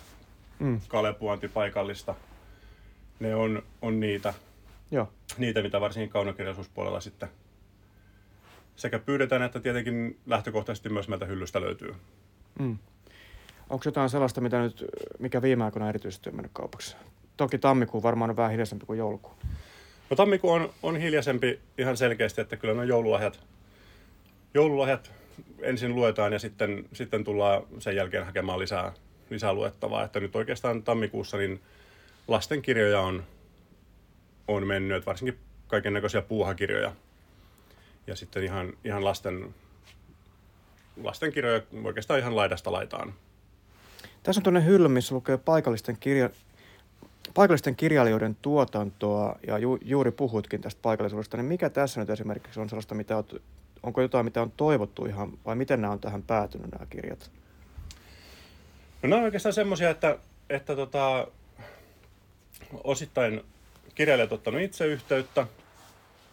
mm. 0.58 0.80
Kalepuanti 0.88 1.48
paikallista– 1.48 2.14
ne 3.22 3.34
on, 3.34 3.62
on 3.82 4.00
niitä, 4.00 4.34
Joo. 4.92 5.12
niitä, 5.38 5.62
mitä 5.62 5.80
varsinkin 5.80 6.10
kaunokirjallisuuspuolella 6.10 7.00
sitten 7.00 7.28
sekä 8.76 8.98
pyydetään, 8.98 9.42
että 9.42 9.60
tietenkin 9.60 10.18
lähtökohtaisesti 10.26 10.88
myös 10.88 11.08
meiltä 11.08 11.26
hyllystä 11.26 11.60
löytyy. 11.60 11.94
Mm. 12.58 12.78
Onko 13.70 13.82
jotain 13.84 14.10
sellaista, 14.10 14.40
mitä 14.40 14.60
nyt, 14.60 14.84
mikä 15.18 15.42
viime 15.42 15.64
aikoina 15.64 15.88
erityisesti 15.88 16.30
on 16.30 16.36
mennyt 16.36 16.52
kaupaksi? 16.54 16.96
Toki 17.36 17.58
tammikuu 17.58 18.02
varmaan 18.02 18.30
on 18.30 18.36
vähän 18.36 18.50
hiljaisempi 18.50 18.86
kuin 18.86 18.98
joulukuu. 18.98 19.32
No 20.10 20.16
tammikuu 20.16 20.50
on, 20.50 20.70
on 20.82 20.96
hiljaisempi 20.96 21.60
ihan 21.78 21.96
selkeästi, 21.96 22.40
että 22.40 22.56
kyllä 22.56 22.74
ne 22.74 22.84
joululahjat, 22.84 23.40
joululahjat 24.54 25.12
ensin 25.60 25.94
luetaan 25.94 26.32
ja 26.32 26.38
sitten, 26.38 26.84
sitten 26.92 27.24
tullaan 27.24 27.62
sen 27.78 27.96
jälkeen 27.96 28.26
hakemaan 28.26 28.58
lisää, 28.58 28.92
lisää 29.30 29.52
luettavaa. 29.52 30.04
Että 30.04 30.20
nyt 30.20 30.36
oikeastaan 30.36 30.82
tammikuussa 30.82 31.36
niin 31.36 31.60
lastenkirjoja 32.28 33.00
on, 33.00 33.24
on 34.48 34.66
mennyt, 34.66 35.06
varsinkin 35.06 35.38
kaiken 35.66 35.92
näköisiä 35.92 36.22
puuhakirjoja. 36.22 36.92
Ja 38.06 38.16
sitten 38.16 38.44
ihan, 38.44 38.72
ihan 38.84 39.04
lasten, 39.04 39.54
lastenkirjoja 41.02 41.62
oikeastaan 41.84 42.20
ihan 42.20 42.36
laidasta 42.36 42.72
laitaan. 42.72 43.14
Tässä 44.22 44.40
on 44.40 44.42
tuonne 44.42 44.64
hylly, 44.64 44.88
missä 44.88 45.14
lukee 45.14 45.36
paikallisten, 45.36 45.96
kirja, 46.00 46.30
paikallisten 47.34 47.76
kirjailijoiden 47.76 48.36
tuotantoa, 48.42 49.38
ja 49.46 49.58
ju, 49.58 49.78
juuri 49.82 50.10
puhuitkin 50.10 50.60
tästä 50.60 50.82
paikallisuudesta, 50.82 51.36
niin 51.36 51.44
mikä 51.44 51.70
tässä 51.70 52.00
nyt 52.00 52.10
esimerkiksi 52.10 52.60
on 52.60 52.68
sellaista, 52.68 52.94
mitä 52.94 53.16
on, 53.16 53.24
onko 53.82 54.00
jotain, 54.00 54.24
mitä 54.24 54.42
on 54.42 54.52
toivottu 54.56 55.06
ihan, 55.06 55.32
vai 55.44 55.56
miten 55.56 55.80
nämä 55.80 55.92
on 55.92 56.00
tähän 56.00 56.22
päätynyt 56.22 56.70
nämä 56.70 56.86
kirjat? 56.86 57.30
No 59.02 59.08
nämä 59.08 59.16
on 59.16 59.24
oikeastaan 59.24 59.52
semmoisia, 59.52 59.90
että, 59.90 60.18
että 60.50 60.76
tota, 60.76 61.26
osittain 62.84 63.42
kirjailijat 63.94 64.32
ottanut 64.32 64.60
itse 64.60 64.86
yhteyttä, 64.86 65.46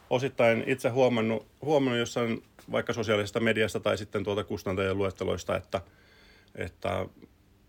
osittain 0.10 0.64
itse 0.68 0.90
huomannut, 0.90 1.48
huomannut 1.62 2.00
jossain 2.00 2.44
vaikka 2.72 2.94
sosiaalisesta 2.94 3.40
mediasta 3.40 3.80
tai 3.80 3.98
sitten 3.98 4.24
tuolta 4.24 4.44
kustantajien 4.44 4.98
luetteloista, 4.98 5.58
että, 5.58 5.82
että 6.56 7.06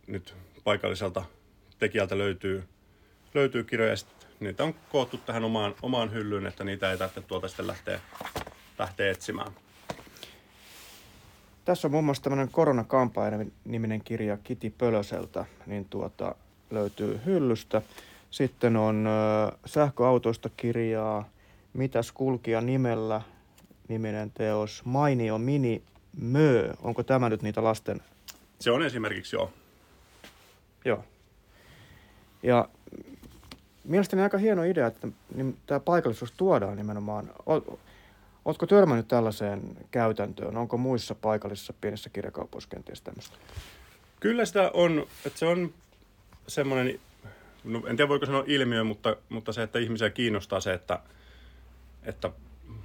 nyt 0.06 0.34
paikalliselta 0.64 1.24
tekijältä 1.78 2.18
löytyy, 2.18 2.64
löytyy 3.34 3.64
kirjoja, 3.64 3.94
niitä 4.40 4.64
on 4.64 4.74
koottu 4.88 5.16
tähän 5.16 5.44
omaan, 5.44 5.74
omaan 5.82 6.12
hyllyyn, 6.12 6.46
että 6.46 6.64
niitä 6.64 6.90
ei 6.90 6.98
tarvitse 6.98 7.20
tuolta 7.20 7.48
sitten 7.48 7.66
lähteä, 7.66 8.00
lähteä 8.78 9.10
etsimään. 9.10 9.52
Tässä 11.64 11.88
on 11.88 11.92
muun 11.92 12.04
muassa 12.04 12.22
tämmöinen 12.22 12.48
koronakampaajana-niminen 12.48 14.00
kirja 14.00 14.36
Kiti 14.36 14.70
Pölöseltä, 14.70 15.44
niin 15.66 15.84
tuota, 15.84 16.34
löytyy 16.70 17.20
hyllystä. 17.26 17.82
Sitten 18.30 18.76
on 18.76 19.08
sähköautoista 19.66 20.50
kirjaa, 20.56 21.28
Mitäs 21.72 22.12
kulkija 22.12 22.60
nimellä, 22.60 23.20
niminen 23.88 24.30
teos, 24.30 24.84
Mainio 24.84 25.38
Mini 25.38 25.82
Mö. 26.20 26.74
Onko 26.82 27.02
tämä 27.02 27.28
nyt 27.28 27.42
niitä 27.42 27.64
lasten? 27.64 28.00
Se 28.58 28.70
on 28.70 28.82
esimerkiksi 28.82 29.36
joo. 29.36 29.50
Joo. 30.84 31.04
Ja 32.42 32.68
mielestäni 33.84 34.22
aika 34.22 34.38
hieno 34.38 34.64
idea, 34.64 34.86
että 34.86 35.08
tämä 35.66 35.80
paikallisuus 35.80 36.32
tuodaan 36.32 36.76
nimenomaan. 36.76 37.30
Oletko 38.44 38.66
törmännyt 38.66 39.08
tällaiseen 39.08 39.76
käytäntöön? 39.90 40.56
Onko 40.56 40.76
muissa 40.76 41.14
paikallisissa 41.14 41.74
pienissä 41.80 42.10
kirjakaupoissa 42.10 42.70
kenties 42.70 43.02
tämmöistä? 43.02 43.36
Kyllä 44.20 44.44
sitä 44.44 44.70
on, 44.74 45.06
että 45.26 45.38
se 45.38 45.46
on 45.46 45.74
semmoinen 46.46 47.00
no, 47.64 47.82
en 47.86 47.96
tiedä 47.96 48.08
voiko 48.08 48.26
sanoa 48.26 48.44
ilmiö, 48.46 48.84
mutta, 48.84 49.16
mutta 49.28 49.52
se, 49.52 49.62
että 49.62 49.78
ihmisiä 49.78 50.10
kiinnostaa 50.10 50.60
se, 50.60 50.72
että, 50.72 51.00
että 52.02 52.30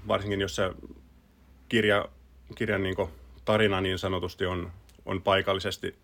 varsinkin 0.07 0.41
jos 0.41 0.55
se 0.55 0.71
kirja, 1.69 2.09
kirjan 2.55 2.83
niin 2.83 2.95
tarina 3.45 3.81
niin 3.81 3.99
sanotusti 3.99 4.45
on, 4.45 4.71
on 5.05 5.21
paikallisesti, 5.21 5.95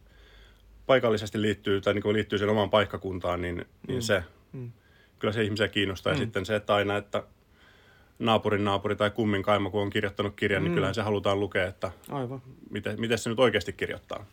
paikallisesti 0.85 1.41
liittyy, 1.41 1.81
tai 1.81 1.93
niin 1.93 2.13
liittyy 2.13 2.39
sen 2.39 2.49
omaan 2.49 2.69
paikkakuntaan, 2.69 3.41
niin, 3.41 3.65
niin 3.87 3.97
mm. 3.97 4.01
se, 4.01 4.23
mm. 4.53 4.71
kyllä 5.19 5.33
se 5.33 5.43
ihmisiä 5.43 5.67
kiinnostaa. 5.67 6.13
Mm. 6.13 6.19
Ja 6.19 6.25
sitten 6.25 6.45
se, 6.45 6.55
että 6.55 6.75
aina, 6.75 6.97
että 6.97 7.23
naapurin 8.19 8.63
naapuri 8.63 8.95
tai 8.95 9.09
kummin 9.09 9.43
kaima, 9.43 9.69
kun 9.69 9.81
on 9.81 9.89
kirjoittanut 9.89 10.35
kirjan, 10.35 10.63
niin 10.63 10.63
mm. 10.63 10.71
niin 10.71 10.75
kyllähän 10.75 10.95
se 10.95 11.01
halutaan 11.01 11.39
lukea, 11.39 11.67
että 11.67 11.91
Aivan. 12.09 12.41
Miten, 12.69 13.01
miten 13.01 13.17
se 13.17 13.29
nyt 13.29 13.39
oikeasti 13.39 13.73
kirjoittaa. 13.73 14.25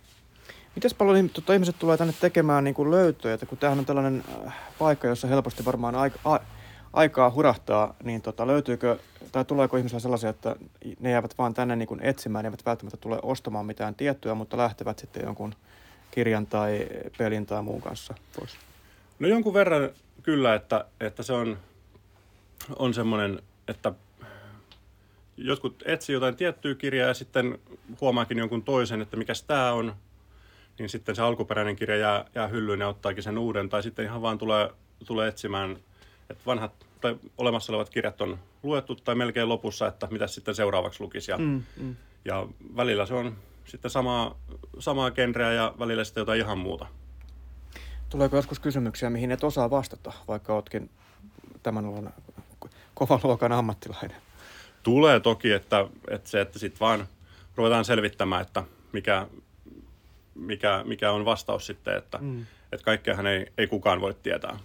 Miten 0.74 0.90
paljon 0.98 1.30
tota, 1.30 1.52
ihmiset 1.52 1.78
tulee 1.78 1.96
tänne 1.96 2.14
tekemään 2.20 2.64
niin 2.64 2.74
kuin 2.74 2.90
löytöjä, 2.90 3.34
että 3.34 3.46
kun 3.46 3.58
tämähän 3.58 3.78
on 3.78 3.86
tällainen 3.86 4.24
äh, 4.46 4.54
paikka, 4.78 5.08
jossa 5.08 5.28
helposti 5.28 5.64
varmaan 5.64 5.94
aika, 5.94 6.18
a, 6.24 6.38
aikaa 6.92 7.30
hurahtaa, 7.30 7.94
niin 8.04 8.22
tota, 8.22 8.46
löytyykö 8.46 8.98
tai 9.32 9.44
tuleeko 9.44 9.76
ihmisillä 9.76 10.00
sellaisia, 10.00 10.30
että 10.30 10.56
ne 11.00 11.10
jäävät 11.10 11.38
vaan 11.38 11.54
tänne 11.54 11.76
niin 11.76 11.88
kuin 11.88 12.00
etsimään, 12.02 12.42
ne 12.42 12.46
eivät 12.48 12.66
välttämättä 12.66 12.96
tule 12.96 13.18
ostamaan 13.22 13.66
mitään 13.66 13.94
tiettyä, 13.94 14.34
mutta 14.34 14.56
lähtevät 14.56 14.98
sitten 14.98 15.22
jonkun 15.22 15.54
kirjan 16.10 16.46
tai 16.46 16.88
pelin 17.18 17.46
tai 17.46 17.62
muun 17.62 17.82
kanssa 17.82 18.14
pois? 18.36 18.56
No 19.18 19.28
jonkun 19.28 19.54
verran 19.54 19.90
kyllä, 20.22 20.54
että, 20.54 20.84
että 21.00 21.22
se 21.22 21.32
on, 21.32 21.58
on 22.76 22.94
semmoinen, 22.94 23.42
että 23.68 23.92
jotkut 25.36 25.82
etsii 25.86 26.14
jotain 26.14 26.36
tiettyä 26.36 26.74
kirjaa 26.74 27.08
ja 27.08 27.14
sitten 27.14 27.58
huomaakin 28.00 28.38
jonkun 28.38 28.62
toisen, 28.62 29.02
että 29.02 29.16
mikä 29.16 29.32
tämä 29.46 29.72
on, 29.72 29.94
niin 30.78 30.88
sitten 30.88 31.16
se 31.16 31.22
alkuperäinen 31.22 31.76
kirja 31.76 31.96
jää, 31.96 32.24
jää 32.34 32.48
hyllyyn 32.48 32.80
ja 32.80 32.88
ottaakin 32.88 33.22
sen 33.22 33.38
uuden, 33.38 33.68
tai 33.68 33.82
sitten 33.82 34.04
ihan 34.04 34.22
vaan 34.22 34.38
tulee, 34.38 34.70
tulee 35.06 35.28
etsimään, 35.28 35.76
että 36.30 36.42
vanhat 36.46 36.72
tai 37.00 37.16
olemassa 37.38 37.72
olevat 37.72 37.90
kirjat 37.90 38.20
on 38.20 38.38
luettu 38.62 38.94
tai 38.94 39.14
melkein 39.14 39.48
lopussa, 39.48 39.86
että 39.86 40.08
mitä 40.10 40.26
sitten 40.26 40.54
seuraavaksi 40.54 41.00
lukisi. 41.00 41.30
Ja, 41.30 41.38
mm, 41.38 41.62
mm. 41.76 41.96
ja 42.24 42.46
välillä 42.76 43.06
se 43.06 43.14
on 43.14 43.36
sitten 43.64 43.90
samaa, 43.90 44.38
samaa 44.78 45.10
genreä 45.10 45.52
ja 45.52 45.74
välillä 45.78 46.04
sitten 46.04 46.20
jotain 46.20 46.40
ihan 46.40 46.58
muuta. 46.58 46.86
Tuleeko 48.08 48.36
joskus 48.36 48.58
kysymyksiä, 48.58 49.10
mihin 49.10 49.30
et 49.30 49.44
osaa 49.44 49.70
vastata, 49.70 50.12
vaikka 50.28 50.54
oletkin 50.54 50.90
tämän 51.62 51.86
alan 51.86 52.14
kovan 52.94 53.20
luokan 53.22 53.52
ammattilainen? 53.52 54.16
Tulee 54.82 55.20
toki, 55.20 55.52
että, 55.52 55.86
että 56.10 56.30
se, 56.30 56.40
että 56.40 56.58
sitten 56.58 56.80
vaan 56.80 57.06
ruvetaan 57.56 57.84
selvittämään, 57.84 58.42
että 58.42 58.64
mikä, 58.92 59.26
mikä, 60.38 60.82
mikä 60.86 61.12
on 61.12 61.24
vastaus 61.24 61.66
sitten, 61.66 61.96
että, 61.96 62.18
mm. 62.20 62.46
että 62.72 62.84
kaikkeahan 62.84 63.26
ei, 63.26 63.52
ei 63.58 63.66
kukaan 63.66 64.00
voi 64.00 64.14
tietää. 64.14 64.58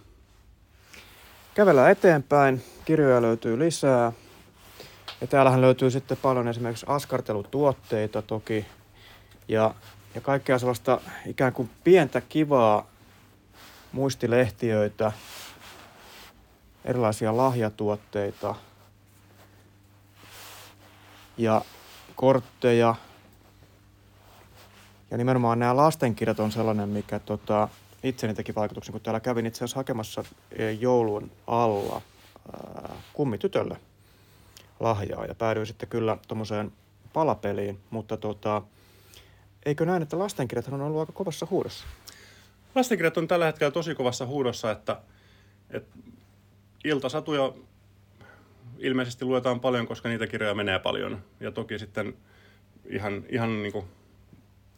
Kävellään 1.54 1.90
eteenpäin, 1.90 2.64
kirjoja 2.84 3.22
löytyy 3.22 3.58
lisää. 3.58 4.12
Ja 5.20 5.26
täällähän 5.26 5.60
löytyy 5.60 5.90
sitten 5.90 6.16
paljon 6.16 6.48
esimerkiksi 6.48 6.86
askartelutuotteita 6.88 8.22
toki. 8.22 8.66
Ja, 9.48 9.74
ja 10.14 10.20
kaikkea 10.20 10.58
sellaista 10.58 11.00
ikään 11.26 11.52
kuin 11.52 11.70
pientä 11.84 12.20
kivaa 12.20 12.90
muistilehtiöitä, 13.92 15.12
erilaisia 16.84 17.36
lahjatuotteita 17.36 18.54
ja 21.36 21.62
kortteja. 22.16 22.94
Ja 25.14 25.18
nimenomaan 25.18 25.58
nämä 25.58 25.76
lastenkirjat 25.76 26.40
on 26.40 26.52
sellainen, 26.52 26.88
mikä 26.88 27.18
tota, 27.18 27.68
itseni 28.02 28.34
teki 28.34 28.54
vaikutuksen, 28.54 28.92
kun 28.92 29.00
täällä 29.00 29.20
kävin 29.20 29.46
itse 29.46 29.58
asiassa 29.58 29.76
hakemassa 29.76 30.24
eh, 30.52 30.80
joulun 30.80 31.30
alla 31.46 32.02
kummitytölle 33.12 33.76
lahjaa 34.80 35.24
ja 35.24 35.34
päädyin 35.34 35.66
sitten 35.66 35.88
kyllä 35.88 36.18
tuommoiseen 36.28 36.72
palapeliin, 37.12 37.80
mutta 37.90 38.16
tota, 38.16 38.62
eikö 39.66 39.86
näin, 39.86 40.02
että 40.02 40.18
lastenkirjat 40.18 40.68
on 40.68 40.80
ollut 40.80 41.00
aika 41.00 41.12
kovassa 41.12 41.46
huudossa? 41.50 41.84
Lastenkirjat 42.74 43.18
on 43.18 43.28
tällä 43.28 43.46
hetkellä 43.46 43.70
tosi 43.70 43.94
kovassa 43.94 44.26
huudossa, 44.26 44.70
että, 44.70 45.00
että 45.70 45.98
iltasatuja 46.84 47.52
ilmeisesti 48.78 49.24
luetaan 49.24 49.60
paljon, 49.60 49.86
koska 49.86 50.08
niitä 50.08 50.26
kirjoja 50.26 50.54
menee 50.54 50.78
paljon. 50.78 51.22
Ja 51.40 51.50
toki 51.50 51.78
sitten 51.78 52.14
ihan, 52.86 53.24
ihan 53.28 53.62
niin 53.62 53.72
kuin 53.72 53.84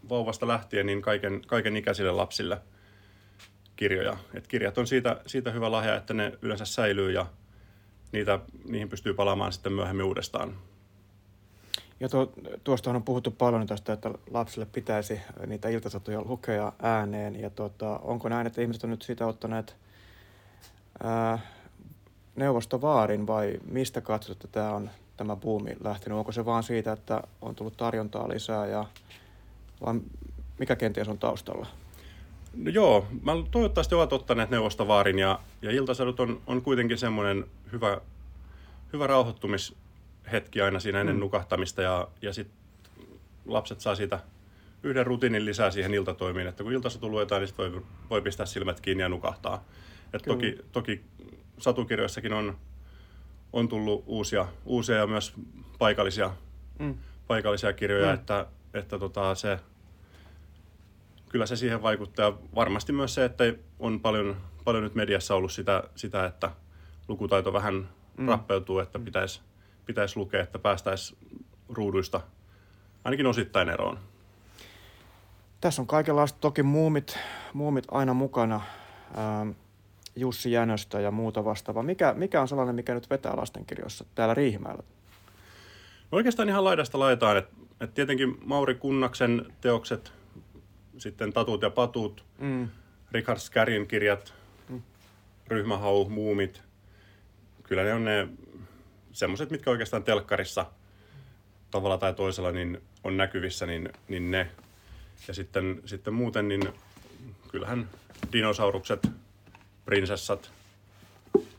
vauvasta 0.08 0.48
lähtien 0.48 0.86
niin 0.86 1.02
kaiken, 1.02 1.42
kaiken 1.46 1.76
ikäisille 1.76 2.12
lapsille– 2.12 2.60
kirjoja. 3.76 4.16
Et 4.34 4.46
kirjat 4.46 4.78
on 4.78 4.86
siitä, 4.86 5.20
siitä 5.26 5.50
hyvä 5.50 5.72
lahja, 5.72 5.96
että 5.96 6.14
ne 6.14 6.32
yleensä 6.42 6.64
säilyy 6.64 7.10
ja 7.10 7.26
niitä, 8.12 8.38
niihin 8.68 8.88
pystyy 8.88 9.14
palaamaan 9.14 9.52
sitten 9.52 9.72
myöhemmin 9.72 10.06
uudestaan. 10.06 10.54
Ja 12.00 12.08
tuo, 12.08 12.32
tuosta 12.64 12.90
on 12.90 13.02
puhuttu 13.02 13.30
paljon 13.30 13.66
tästä, 13.66 13.92
että 13.92 14.10
lapsille 14.30 14.66
pitäisi 14.72 15.20
niitä 15.46 15.68
iltasatuja 15.68 16.22
lukea 16.22 16.72
ääneen. 16.82 17.40
Ja 17.40 17.50
tuota, 17.50 17.98
onko 17.98 18.28
näin, 18.28 18.46
että 18.46 18.62
ihmiset 18.62 18.84
on 18.84 18.90
nyt 18.90 19.02
siitä 19.02 19.26
ottaneet 19.26 19.76
ää, 21.02 21.38
neuvostovaarin 22.36 23.26
vai 23.26 23.60
mistä 23.70 24.00
katsot, 24.00 24.44
että 24.44 24.48
tämä 24.48 24.74
on 24.74 24.90
tämä 25.16 25.36
buumi 25.36 25.76
lähtenyt? 25.84 26.18
Onko 26.18 26.32
se 26.32 26.44
vaan 26.44 26.62
siitä, 26.62 26.92
että 26.92 27.22
on 27.42 27.54
tullut 27.54 27.76
tarjontaa 27.76 28.28
lisää 28.28 28.66
ja 28.66 28.84
vai 29.80 30.00
mikä 30.58 30.76
kenties 30.76 31.08
on 31.08 31.18
taustalla? 31.18 31.66
No 32.56 32.70
joo, 32.70 33.06
mä 33.22 33.32
toivottavasti 33.50 33.94
ovat 33.94 34.12
ottaneet 34.12 34.50
neuvostovaarin 34.50 35.18
ja, 35.18 35.38
ja 35.62 35.70
iltasadut 35.70 36.20
on, 36.20 36.42
on 36.46 36.62
kuitenkin 36.62 36.98
semmoinen 36.98 37.44
hyvä, 37.72 38.00
hyvä 38.92 39.06
rauhoittumishetki 39.06 40.60
aina 40.60 40.80
siinä 40.80 41.00
ennen 41.00 41.16
mm. 41.16 41.20
nukahtamista 41.20 41.82
ja, 41.82 42.08
ja 42.22 42.32
sitten 42.32 42.56
lapset 43.46 43.80
saa 43.80 43.94
siitä 43.94 44.20
yhden 44.82 45.06
rutiinin 45.06 45.44
lisää 45.44 45.70
siihen 45.70 45.94
iltatoimiin, 45.94 46.46
että 46.46 46.62
kun 46.62 46.72
iltasatu 46.72 47.10
luetaan, 47.10 47.40
niin 47.40 47.48
sit 47.48 47.58
voi, 47.58 47.82
voi 48.10 48.22
pistää 48.22 48.46
silmät 48.46 48.80
kiinni 48.80 49.02
ja 49.02 49.08
nukahtaa. 49.08 49.64
Et 50.12 50.22
toki, 50.22 50.58
toki 50.72 51.04
satukirjoissakin 51.58 52.32
on, 52.32 52.56
on 53.52 53.68
tullut 53.68 54.04
uusia, 54.06 54.46
uusia 54.64 54.96
ja 54.96 55.06
myös 55.06 55.34
paikallisia, 55.78 56.30
mm. 56.78 56.94
paikallisia 57.26 57.72
kirjoja, 57.72 58.06
mm. 58.06 58.14
että, 58.14 58.46
että 58.74 58.98
tota, 58.98 59.34
se 59.34 59.58
kyllä 61.28 61.46
se 61.46 61.56
siihen 61.56 61.82
vaikuttaa. 61.82 62.38
Varmasti 62.54 62.92
myös 62.92 63.14
se, 63.14 63.24
että 63.24 63.44
on 63.78 64.00
paljon, 64.00 64.36
paljon 64.64 64.84
nyt 64.84 64.94
mediassa 64.94 65.34
ollut 65.34 65.52
sitä, 65.52 65.84
sitä 65.94 66.26
että 66.26 66.50
lukutaito 67.08 67.52
vähän 67.52 67.88
mm. 68.16 68.28
rappeutuu, 68.28 68.78
että 68.78 68.98
pitäisi 68.98 69.40
pitäis 69.86 70.16
lukea, 70.16 70.42
että 70.42 70.58
päästäisiin 70.58 71.18
ruuduista 71.68 72.20
ainakin 73.04 73.26
osittain 73.26 73.68
eroon. 73.68 73.98
Tässä 75.60 75.82
on 75.82 75.86
kaikenlaista 75.86 76.38
toki 76.40 76.62
muumit, 76.62 77.18
muumit 77.52 77.84
aina 77.90 78.14
mukana. 78.14 78.60
Ähm, 79.18 79.50
Jussi 80.16 80.52
Jänöstä 80.52 81.00
ja 81.00 81.10
muuta 81.10 81.44
vastaavaa. 81.44 81.82
Mikä, 81.82 82.14
mikä 82.16 82.40
on 82.40 82.48
sellainen, 82.48 82.74
mikä 82.74 82.94
nyt 82.94 83.10
vetää 83.10 83.36
lastenkirjoissa 83.36 84.04
täällä 84.14 84.34
Riihimäellä? 84.34 84.82
No 86.10 86.16
oikeastaan 86.16 86.48
ihan 86.48 86.64
laidasta 86.64 86.98
laitaan. 86.98 87.36
Et, 87.36 87.48
et 87.80 87.94
tietenkin 87.94 88.38
Mauri 88.44 88.74
Kunnaksen 88.74 89.52
teokset 89.60 90.12
sitten 90.98 91.32
Tatut 91.32 91.62
ja 91.62 91.70
Patut, 91.70 92.24
mm. 92.38 92.68
Richard 93.12 93.38
Skärin 93.38 93.86
kirjat, 93.86 94.34
mm. 94.68 94.82
Ryhmähau, 95.48 96.08
Muumit. 96.08 96.62
Kyllä 97.62 97.82
ne 97.82 97.94
on 97.94 98.04
ne 98.04 98.28
semmoiset, 99.12 99.50
mitkä 99.50 99.70
oikeastaan 99.70 100.04
telkkarissa 100.04 100.66
tavalla 101.70 101.98
tai 101.98 102.14
toisella 102.14 102.52
niin 102.52 102.80
on 103.04 103.16
näkyvissä, 103.16 103.66
niin, 103.66 103.88
niin 104.08 104.30
ne. 104.30 104.50
Ja 105.28 105.34
sitten, 105.34 105.82
sitten 105.84 106.14
muuten, 106.14 106.48
niin 106.48 106.68
kyllähän 107.48 107.88
dinosaurukset, 108.32 109.08
prinsessat, 109.84 110.52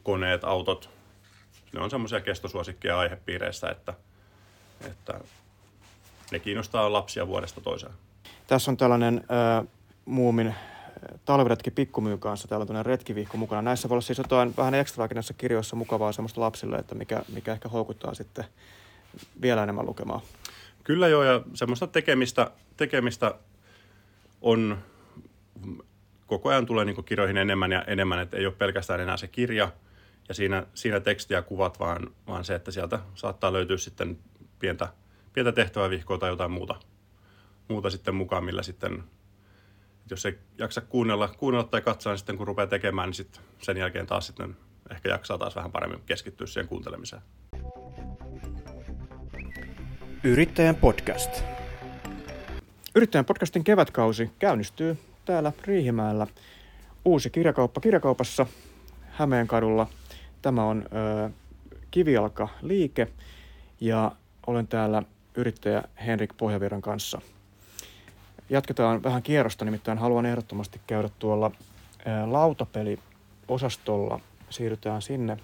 koneet, 0.03 0.43
autot, 0.43 0.89
ne 1.73 1.79
on 1.79 1.89
semmoisia 1.89 2.21
kestosuosikkeja 2.21 2.99
aihepiireissä, 2.99 3.69
että, 3.69 3.93
että 4.81 5.19
ne 6.31 6.39
kiinnostaa 6.39 6.93
lapsia 6.93 7.27
vuodesta 7.27 7.61
toiseen. 7.61 7.93
Tässä 8.47 8.71
on 8.71 8.77
tällainen 8.77 9.17
äh, 9.17 9.67
muumin 10.05 10.55
talviretki 11.25 11.71
pikkumyyn 11.71 12.19
kanssa. 12.19 12.47
Täällä 12.47 12.63
on 12.63 12.67
tällainen 12.67 12.85
retkivihko 12.85 13.37
mukana. 13.37 13.61
Näissä 13.61 13.89
voi 13.89 13.95
olla 13.95 14.01
siis 14.01 14.17
jotain 14.17 14.53
vähän 14.57 14.73
ekstraakin 14.73 15.15
näissä 15.15 15.33
kirjoissa 15.33 15.75
mukavaa 15.75 16.11
semmoista 16.11 16.41
lapsille, 16.41 16.75
että 16.75 16.95
mikä, 16.95 17.23
mikä 17.33 17.51
ehkä 17.53 17.69
houkuttaa 17.69 18.13
sitten 18.13 18.45
vielä 19.41 19.63
enemmän 19.63 19.85
lukemaan. 19.85 20.21
Kyllä 20.83 21.07
joo, 21.07 21.23
ja 21.23 21.41
semmoista 21.53 21.87
tekemistä, 21.87 22.51
tekemistä 22.77 23.35
on 24.41 24.77
koko 26.27 26.49
ajan 26.49 26.65
tulee 26.65 26.85
niin 26.85 27.03
kirjoihin 27.03 27.37
enemmän 27.37 27.71
ja 27.71 27.81
enemmän, 27.81 28.19
että 28.19 28.37
ei 28.37 28.45
ole 28.45 28.53
pelkästään 28.53 28.99
enää 28.99 29.17
se 29.17 29.27
kirja 29.27 29.71
ja 30.27 30.33
siinä, 30.33 30.65
siinä 30.73 30.99
teksti 30.99 31.33
ja 31.33 31.41
kuvat, 31.41 31.79
vaan, 31.79 32.11
vaan 32.27 32.45
se, 32.45 32.55
että 32.55 32.71
sieltä 32.71 32.99
saattaa 33.15 33.53
löytyä 33.53 33.77
sitten 33.77 34.17
pientä, 34.59 34.87
pientä 35.33 35.51
tehtävävihkoa 35.51 36.17
tai 36.17 36.29
jotain 36.29 36.51
muuta 36.51 36.75
muuta 37.67 37.89
sitten 37.89 38.15
mukaan, 38.15 38.43
millä 38.43 38.63
sitten, 38.63 39.03
jos 40.09 40.25
ei 40.25 40.37
jaksa 40.57 40.81
kuunnella, 40.81 41.27
kuunnella 41.27 41.67
tai 41.67 41.81
katsoa, 41.81 42.13
niin 42.13 42.17
sitten 42.17 42.37
kun 42.37 42.47
rupeaa 42.47 42.67
tekemään, 42.67 43.07
niin 43.07 43.13
sitten 43.15 43.43
sen 43.61 43.77
jälkeen 43.77 44.07
taas 44.07 44.27
sitten 44.27 44.57
ehkä 44.91 45.09
jaksaa 45.09 45.37
taas 45.37 45.55
vähän 45.55 45.71
paremmin 45.71 46.01
keskittyä 46.05 46.47
siihen 46.47 46.67
kuuntelemiseen. 46.67 47.21
Yrittäjän 50.23 50.75
podcast. 50.75 51.43
Yrittäjän 52.95 53.25
podcastin 53.25 53.63
kevätkausi 53.63 54.31
käynnistyy 54.39 54.97
täällä 55.25 55.51
Riihimäellä. 55.63 56.27
Uusi 57.05 57.29
kirjakauppa 57.29 57.81
kirjakaupassa 57.81 58.45
Hämeenkadulla. 59.09 59.87
Tämä 60.41 60.63
on 60.63 60.85
ö, 61.25 61.29
Kivialka 61.91 62.47
liike 62.61 63.07
ja 63.81 64.11
olen 64.47 64.67
täällä 64.67 65.03
yrittäjä 65.35 65.83
Henrik 66.05 66.33
Pohjavirran 66.37 66.81
kanssa. 66.81 67.21
Jatketaan 68.49 69.03
vähän 69.03 69.23
kierrosta, 69.23 69.65
nimittäin 69.65 69.97
haluan 69.97 70.25
ehdottomasti 70.25 70.81
käydä 70.87 71.09
tuolla 71.19 71.51
lautapeliosastolla. 72.25 74.19
Siirrytään 74.49 75.01
sinne, 75.01 75.37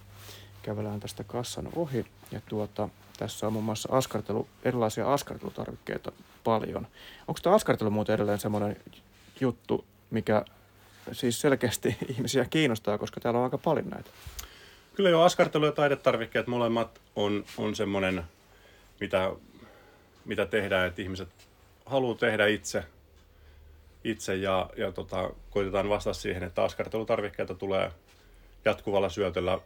kävelään 0.61 0.99
tästä 0.99 1.23
kassan 1.23 1.69
ohi 1.75 2.05
ja 2.31 2.41
tuota, 2.49 2.89
tässä 3.17 3.47
on 3.47 3.53
muun 3.53 3.65
muassa 3.65 3.89
askartelu, 3.91 4.47
erilaisia 4.63 5.13
askartelutarvikkeita 5.13 6.11
paljon. 6.43 6.87
Onko 7.27 7.39
tämä 7.43 7.55
askartelu 7.55 7.89
muuten 7.89 8.15
edelleen 8.15 8.39
semmoinen 8.39 8.75
juttu, 9.41 9.85
mikä 10.09 10.45
siis 11.11 11.41
selkeästi 11.41 11.97
ihmisiä 12.13 12.45
kiinnostaa, 12.45 12.97
koska 12.97 13.19
täällä 13.19 13.37
on 13.37 13.43
aika 13.43 13.57
paljon 13.57 13.89
näitä? 13.89 14.09
Kyllä 14.95 15.09
jo 15.09 15.21
askartelu 15.21 15.65
ja 15.65 15.71
taidetarvikkeet 15.71 16.47
molemmat 16.47 17.01
on, 17.15 17.43
on 17.57 17.75
semmoinen, 17.75 18.23
mitä, 18.99 19.31
mitä 20.25 20.45
tehdään, 20.45 20.87
että 20.87 21.01
ihmiset 21.01 21.29
haluaa 21.85 22.17
tehdä 22.17 22.47
itse, 22.47 22.83
itse 24.03 24.35
ja, 24.35 24.69
ja 24.77 24.91
tota, 24.91 25.29
koitetaan 25.49 25.89
vastata 25.89 26.13
siihen, 26.13 26.43
että 26.43 26.63
askartelutarvikkeita 26.63 27.55
tulee 27.55 27.91
jatkuvalla 28.65 29.09
syötöllä 29.09 29.59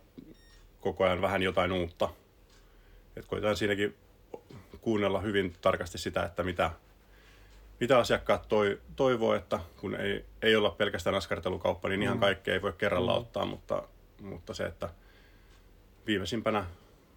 koko 0.82 1.04
ajan 1.04 1.22
vähän 1.22 1.42
jotain 1.42 1.72
uutta. 1.72 2.10
Et 3.16 3.26
koitetaan 3.26 3.58
siinäkin 3.58 3.96
kuunnella 4.82 5.20
hyvin 5.20 5.56
tarkasti 5.62 5.98
sitä, 5.98 6.24
että 6.24 6.44
mitä, 6.44 6.72
mitä 7.80 7.98
asiakkaat 7.98 8.48
toi, 8.48 8.82
toivoo, 8.96 9.34
että 9.34 9.60
kun 9.78 9.96
ei, 9.96 10.26
ei 10.42 10.56
olla 10.56 10.70
pelkästään 10.70 11.16
askartelukauppa, 11.16 11.90
niin 11.90 12.04
ihan 12.04 12.18
mm. 12.18 12.22
kaikkea 12.22 12.54
ei 12.54 12.62
voi 12.62 12.74
kerralla 12.78 13.12
mm. 13.12 13.18
ottaa, 13.18 13.46
mutta, 13.46 13.84
mutta 14.22 14.54
se, 14.54 14.66
että 14.66 14.90
viimeisimpänä, 16.08 16.66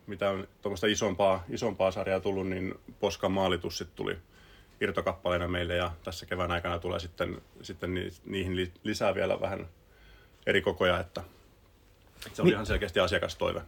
mitä 0.06 0.30
on 0.30 0.48
tuommoista 0.62 0.86
isompaa, 0.86 1.44
isompaa 1.48 1.90
sarjaa 1.90 2.20
tullut, 2.20 2.48
niin 2.48 2.74
Poskan 3.00 3.32
maalitus 3.32 3.78
sitten 3.78 3.96
tuli 3.96 4.18
irtokappaleena 4.80 5.48
meille 5.48 5.76
ja 5.76 5.90
tässä 6.04 6.26
kevään 6.26 6.50
aikana 6.50 6.78
tulee 6.78 7.00
sitten, 7.00 7.42
sitten 7.62 7.94
niihin 8.24 8.72
lisää 8.84 9.14
vielä 9.14 9.40
vähän 9.40 9.68
eri 10.46 10.62
kokoja, 10.62 11.00
että 11.00 11.22
se 12.32 12.42
oli 12.42 12.46
niin, 12.46 12.54
ihan 12.54 12.66
selkeästi 12.66 13.00
asiakastoive. 13.00 13.62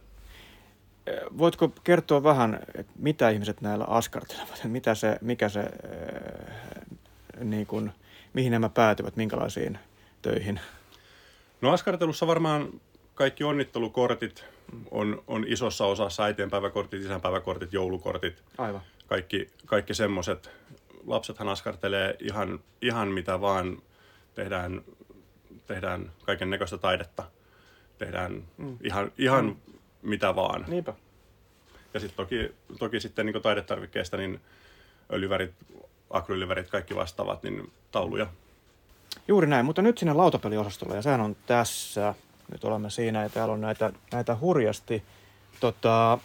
Voitko 1.37 1.71
kertoa 1.83 2.23
vähän, 2.23 2.59
että 2.75 2.93
mitä 2.95 3.29
ihmiset 3.29 3.61
näillä 3.61 3.85
askartelevat, 3.85 4.63
mitä 4.77 4.95
se, 4.95 5.17
mikä 5.21 5.49
se, 5.49 5.63
niin 7.39 7.65
kuin, 7.65 7.91
mihin 8.33 8.51
nämä 8.51 8.69
päätyvät, 8.69 9.15
minkälaisiin 9.15 9.79
töihin? 10.21 10.59
No 11.61 11.71
askartelussa 11.71 12.27
varmaan 12.27 12.81
kaikki 13.15 13.43
onnittelukortit 13.43 14.45
on, 14.91 15.23
on 15.27 15.45
isossa 15.47 15.85
osassa, 15.85 16.23
äitienpäiväkortit, 16.23 17.01
isänpäiväkortit, 17.01 17.73
joulukortit. 17.73 18.43
Aivan. 18.57 18.81
Kaikki, 19.07 19.49
kaikki 19.65 19.93
semmoiset. 19.93 20.49
Lapsethan 21.07 21.49
askartelee 21.49 22.15
ihan, 22.19 22.59
ihan 22.81 23.07
mitä 23.07 23.41
vaan. 23.41 23.81
Tehdään, 24.35 24.81
tehdään 25.67 26.11
kaiken 26.25 26.49
näköistä 26.49 26.77
taidetta. 26.77 27.23
Tehdään 27.97 28.43
mm. 28.57 28.77
ihan, 28.83 29.11
ihan 29.17 29.45
mm 29.45 29.73
mitä 30.03 30.35
vaan. 30.35 30.65
Niinpä. 30.67 30.93
Ja 31.93 31.99
sitten 31.99 32.17
toki, 32.17 32.51
toki 32.79 32.99
sitten 32.99 33.25
niin 33.25 33.41
taidetarvikkeista 33.41 34.17
niin 34.17 34.41
öljyvärit, 35.13 35.51
akryylivärit, 36.09 36.69
kaikki 36.69 36.95
vastaavat, 36.95 37.43
niin 37.43 37.71
tauluja. 37.91 38.27
Juuri 39.27 39.47
näin, 39.47 39.65
mutta 39.65 39.81
nyt 39.81 39.97
sinne 39.97 40.13
lautapeliosastolle 40.13 40.95
ja 40.95 41.01
sehän 41.01 41.21
on 41.21 41.35
tässä. 41.45 42.15
Nyt 42.51 42.63
olemme 42.63 42.89
siinä 42.89 43.23
ja 43.23 43.29
täällä 43.29 43.53
on 43.53 43.61
näitä, 43.61 43.91
näitä 44.11 44.37
hurjasti. 44.41 45.03
Tota, 45.59 46.17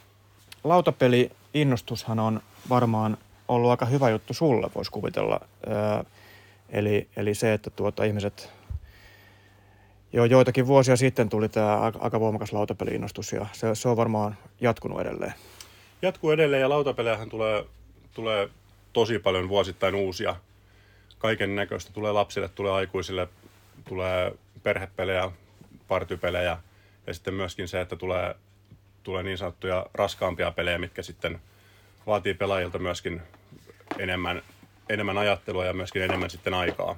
lautapeli-innostushan 0.64 2.18
on 2.18 2.40
varmaan 2.68 3.18
ollut 3.48 3.70
aika 3.70 3.86
hyvä 3.86 4.10
juttu 4.10 4.34
sulle, 4.34 4.70
voisi 4.74 4.90
kuvitella. 4.90 5.40
Öö, 5.66 6.04
eli, 6.70 7.08
eli 7.16 7.34
se, 7.34 7.52
että 7.52 7.70
tuota, 7.70 8.04
ihmiset 8.04 8.50
jo 10.12 10.24
joitakin 10.24 10.66
vuosia 10.66 10.96
sitten 10.96 11.28
tuli 11.28 11.48
tämä 11.48 11.92
aika 12.00 12.20
voimakas 12.20 12.52
lautapeliinnostus 12.52 13.32
ja 13.32 13.46
se, 13.52 13.74
se 13.74 13.88
on 13.88 13.96
varmaan 13.96 14.36
jatkunut 14.60 15.00
edelleen. 15.00 15.34
Jatkuu 16.02 16.30
edelleen 16.30 16.60
ja 16.60 16.68
lautapelejähän 16.68 17.28
tulee, 17.28 17.64
tulee 18.14 18.48
tosi 18.92 19.18
paljon 19.18 19.48
vuosittain 19.48 19.94
uusia. 19.94 20.36
Kaiken 21.18 21.56
näköistä 21.56 21.92
tulee 21.92 22.12
lapsille, 22.12 22.48
tulee 22.48 22.72
aikuisille, 22.72 23.28
tulee 23.88 24.32
perhepelejä, 24.62 25.30
partypelejä 25.88 26.58
ja 27.06 27.14
sitten 27.14 27.34
myöskin 27.34 27.68
se, 27.68 27.80
että 27.80 27.96
tulee, 27.96 28.34
tulee 29.02 29.22
niin 29.22 29.38
sanottuja 29.38 29.86
raskaampia 29.94 30.50
pelejä, 30.50 30.78
mitkä 30.78 31.02
sitten 31.02 31.40
vaatii 32.06 32.34
pelaajilta 32.34 32.78
myöskin 32.78 33.22
enemmän, 33.98 34.42
enemmän 34.88 35.18
ajattelua 35.18 35.64
ja 35.64 35.72
myöskin 35.72 36.02
enemmän 36.02 36.30
sitten 36.30 36.54
aikaa 36.54 36.96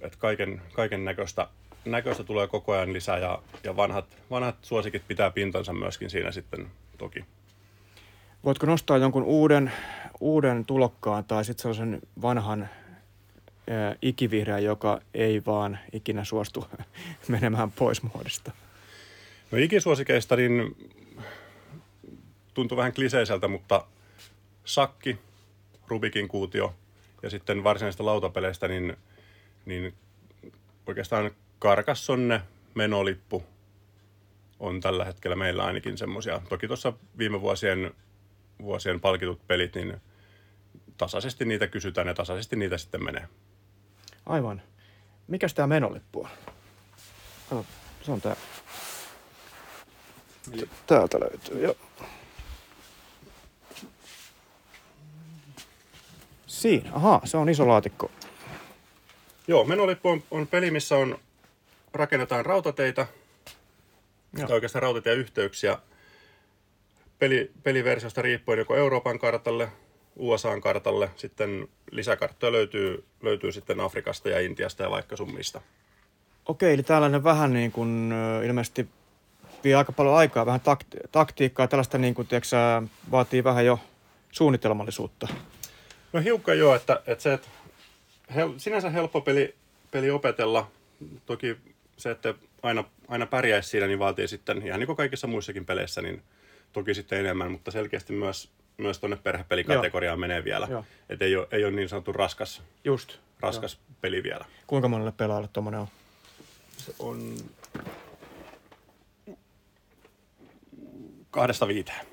että 0.00 0.18
kaiken, 0.18 0.62
kaiken 0.72 1.04
näköistä, 1.04 1.48
näköistä 1.84 2.24
tulee 2.24 2.46
koko 2.46 2.72
ajan 2.72 2.92
lisää 2.92 3.18
ja, 3.18 3.42
ja 3.64 3.76
vanhat, 3.76 4.16
vanhat 4.30 4.56
suosikit 4.62 5.02
pitää 5.08 5.30
pintansa 5.30 5.72
myöskin 5.72 6.10
siinä 6.10 6.30
sitten 6.30 6.66
toki. 6.98 7.24
Voitko 8.44 8.66
nostaa 8.66 8.96
jonkun 8.96 9.22
uuden, 9.22 9.72
uuden 10.20 10.64
tulokkaan 10.66 11.24
tai 11.24 11.44
sitten 11.44 11.62
sellaisen 11.62 12.00
vanhan 12.22 12.68
ää, 13.70 13.96
ikivihreän, 14.02 14.64
joka 14.64 15.00
ei 15.14 15.42
vaan 15.46 15.78
ikinä 15.92 16.24
suostu 16.24 16.66
menemään 17.28 17.72
pois 17.72 18.02
muodista? 18.02 18.52
No 19.50 19.58
ikisuosikeista 19.58 20.36
niin 20.36 20.76
tuntuu 22.54 22.76
vähän 22.76 22.92
kliseiseltä, 22.92 23.48
mutta 23.48 23.86
sakki, 24.64 25.18
Rubikin 25.86 26.28
kuutio 26.28 26.74
ja 27.22 27.30
sitten 27.30 27.64
varsinaisista 27.64 28.04
lautapeleistä, 28.04 28.68
niin 28.68 28.96
niin 29.68 29.94
oikeastaan 30.86 31.30
Karkassonne 31.58 32.42
menolippu 32.74 33.44
on 34.60 34.80
tällä 34.80 35.04
hetkellä 35.04 35.36
meillä 35.36 35.64
ainakin 35.64 35.98
semmoisia. 35.98 36.42
Toki 36.48 36.66
tuossa 36.66 36.92
viime 37.18 37.40
vuosien, 37.40 37.94
vuosien 38.62 39.00
palkitut 39.00 39.46
pelit, 39.46 39.74
niin 39.74 39.96
tasaisesti 40.96 41.44
niitä 41.44 41.66
kysytään 41.66 42.06
ja 42.06 42.14
tasaisesti 42.14 42.56
niitä 42.56 42.78
sitten 42.78 43.04
menee. 43.04 43.28
Aivan. 44.28 44.62
Mikäs 45.28 45.54
tämä 45.54 45.66
menolippu 45.66 46.20
on? 46.20 46.30
Kato, 47.50 47.64
se 48.02 48.12
on 48.12 48.20
tää. 48.20 48.36
Täältä 50.86 51.20
löytyy, 51.20 51.62
joo. 51.62 51.74
Siinä, 56.46 56.90
ahaa, 56.92 57.20
se 57.24 57.36
on 57.36 57.48
iso 57.48 57.68
laatikko. 57.68 58.10
Joo, 59.48 59.64
menolippu 59.64 60.08
on, 60.08 60.22
on 60.30 60.46
peli, 60.46 60.70
missä 60.70 60.96
on, 60.96 61.18
rakennetaan 61.92 62.46
rautateitä, 62.46 63.06
tai 64.36 64.54
oikeastaan 64.54 64.82
rautatieyhteyksiä 64.82 65.78
peli, 67.18 67.50
peliversiosta 67.62 68.22
riippuen 68.22 68.58
joko 68.58 68.76
Euroopan 68.76 69.18
kartalle, 69.18 69.68
USAn 70.18 70.60
kartalle, 70.60 71.10
sitten 71.16 71.68
lisäkarttoja 71.90 72.52
löytyy, 72.52 73.04
löytyy 73.22 73.52
sitten 73.52 73.80
Afrikasta 73.80 74.28
ja 74.28 74.40
Intiasta 74.40 74.82
ja 74.82 74.90
vaikka 74.90 75.16
summista. 75.16 75.60
Okei, 76.46 76.74
eli 76.74 76.82
tällainen 76.82 77.24
vähän 77.24 77.52
niin 77.52 77.72
kuin 77.72 78.12
ilmeisesti 78.44 78.88
vie 79.64 79.74
aika 79.74 79.92
paljon 79.92 80.16
aikaa, 80.16 80.46
vähän 80.46 80.60
takti- 80.60 81.08
taktiikkaa, 81.12 81.68
tällaista 81.68 81.98
niin 81.98 82.14
kuin, 82.14 82.28
tiedätkö, 82.28 82.56
vaatii 83.10 83.44
vähän 83.44 83.66
jo 83.66 83.80
suunnitelmallisuutta. 84.32 85.28
No 86.12 86.20
hiukan 86.20 86.58
joo, 86.58 86.74
että, 86.74 87.02
että 87.06 87.22
se, 87.22 87.32
että 87.32 87.48
hel, 88.34 88.52
sinänsä 88.56 88.90
helppo 88.90 89.20
peli, 89.20 89.54
peli 89.90 90.10
opetella. 90.10 90.70
Toki 91.26 91.56
se, 91.96 92.10
että 92.10 92.34
aina, 92.62 92.84
aina 93.08 93.26
pärjäisi 93.26 93.68
siinä, 93.68 93.86
niin 93.86 93.98
vaatii 93.98 94.28
sitten, 94.28 94.66
ihan 94.66 94.80
niin 94.80 94.86
kuin 94.86 94.96
kaikissa 94.96 95.26
muissakin 95.26 95.66
peleissä, 95.66 96.02
niin 96.02 96.22
toki 96.72 96.94
sitten 96.94 97.18
enemmän, 97.18 97.52
mutta 97.52 97.70
selkeästi 97.70 98.12
myös, 98.12 98.50
myös 98.78 98.98
tuonne 98.98 99.16
perhepelikategoriaan 99.16 100.14
Joo. 100.14 100.20
menee 100.20 100.44
vielä. 100.44 100.68
Että 101.08 101.24
ei 101.24 101.36
ole, 101.36 101.48
ei 101.50 101.64
ole 101.64 101.72
niin 101.72 101.88
sanottu 101.88 102.12
raskas, 102.12 102.62
Just. 102.84 103.16
raskas 103.40 103.74
Joo. 103.74 103.96
peli 104.00 104.22
vielä. 104.22 104.44
Kuinka 104.66 104.88
monelle 104.88 105.12
pelaajalle 105.12 105.48
tuommoinen 105.52 105.80
on? 105.80 105.88
Se 106.76 106.94
on 106.98 107.36
kahdesta 111.30 111.68
viiteen. 111.68 112.06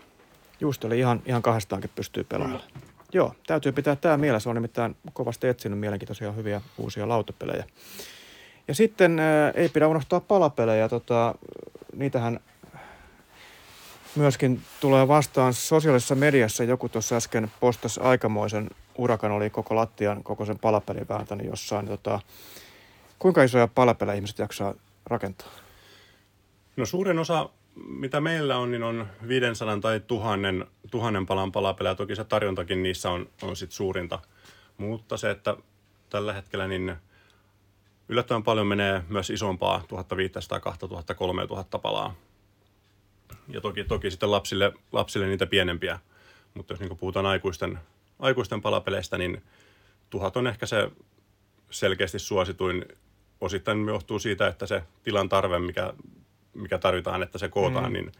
Just, 0.59 0.83
eli 0.83 0.99
ihan, 0.99 1.21
ihan 1.25 1.41
kahdestaankin 1.41 1.91
pystyy 1.95 2.23
pelaamaan. 2.23 2.61
Mm. 2.75 2.81
Joo, 3.13 3.35
täytyy 3.47 3.71
pitää 3.71 3.95
tämä 3.95 4.17
mielessä. 4.17 4.49
On 4.49 4.55
nimittäin 4.55 4.95
kovasti 5.13 5.47
etsinyt 5.47 5.79
mielenkiintoisia 5.79 6.31
hyviä 6.31 6.61
uusia 6.77 7.09
lautapelejä. 7.09 7.65
Ja 8.67 8.75
sitten 8.75 9.19
ää, 9.19 9.51
ei 9.51 9.69
pidä 9.69 9.87
unohtaa 9.87 10.19
palapelejä. 10.19 10.89
Tota, 10.89 11.35
niitähän 11.95 12.39
myöskin 14.15 14.61
tulee 14.81 15.07
vastaan 15.07 15.53
sosiaalisessa 15.53 16.15
mediassa. 16.15 16.63
Joku 16.63 16.89
tuossa 16.89 17.15
äsken 17.15 17.51
postasi 17.59 17.99
aikamoisen 17.99 18.69
urakan, 18.97 19.31
oli 19.31 19.49
koko 19.49 19.75
lattian, 19.75 20.23
koko 20.23 20.45
sen 20.45 20.59
palapelin 20.59 21.07
vääntänyt 21.09 21.47
jossain. 21.47 21.87
Tota, 21.87 22.19
kuinka 23.19 23.43
isoja 23.43 23.67
palapelejä 23.67 24.15
ihmiset 24.15 24.39
jaksaa 24.39 24.73
rakentaa? 25.05 25.47
No 26.77 26.85
suurin 26.85 27.19
osa, 27.19 27.49
mitä 27.87 28.21
meillä 28.21 28.57
on, 28.57 28.71
niin 28.71 28.83
on 28.83 29.07
500 29.27 29.79
tai 29.79 29.99
1000, 29.99 30.39
tuhannen 30.91 31.25
palan 31.25 31.51
palapelejä. 31.51 31.95
Toki 31.95 32.15
se 32.15 32.23
tarjontakin 32.23 32.83
niissä 32.83 33.11
on, 33.11 33.29
on 33.41 33.55
sit 33.55 33.71
suurinta. 33.71 34.19
Mutta 34.77 35.17
se, 35.17 35.31
että 35.31 35.57
tällä 36.09 36.33
hetkellä 36.33 36.67
niin 36.67 36.95
yllättävän 38.09 38.43
paljon 38.43 38.67
menee 38.67 39.03
myös 39.09 39.29
isompaa, 39.29 39.83
1500, 39.87 40.59
2000, 40.59 41.15
3000 41.15 41.79
palaa. 41.79 42.15
Ja 43.47 43.61
toki, 43.61 43.83
toki 43.83 44.11
sitten 44.11 44.31
lapsille, 44.31 44.73
lapsille 44.91 45.27
niitä 45.27 45.45
pienempiä. 45.45 45.99
Mutta 46.53 46.73
jos 46.73 46.79
niin 46.79 46.97
puhutaan 46.97 47.25
aikuisten, 47.25 47.79
aikuisten 48.19 48.61
palapeleistä, 48.61 49.17
niin 49.17 49.43
tuhat 50.09 50.37
on 50.37 50.47
ehkä 50.47 50.65
se 50.65 50.91
selkeästi 51.69 52.19
suosituin. 52.19 52.85
Osittain 53.41 53.87
johtuu 53.87 54.19
siitä, 54.19 54.47
että 54.47 54.65
se 54.65 54.83
tilan 55.03 55.29
tarve, 55.29 55.59
mikä, 55.59 55.93
mikä 56.53 56.77
tarvitaan, 56.77 57.23
että 57.23 57.37
se 57.37 57.49
kootaan, 57.49 57.91
mm, 57.91 57.93
niin 57.93 58.11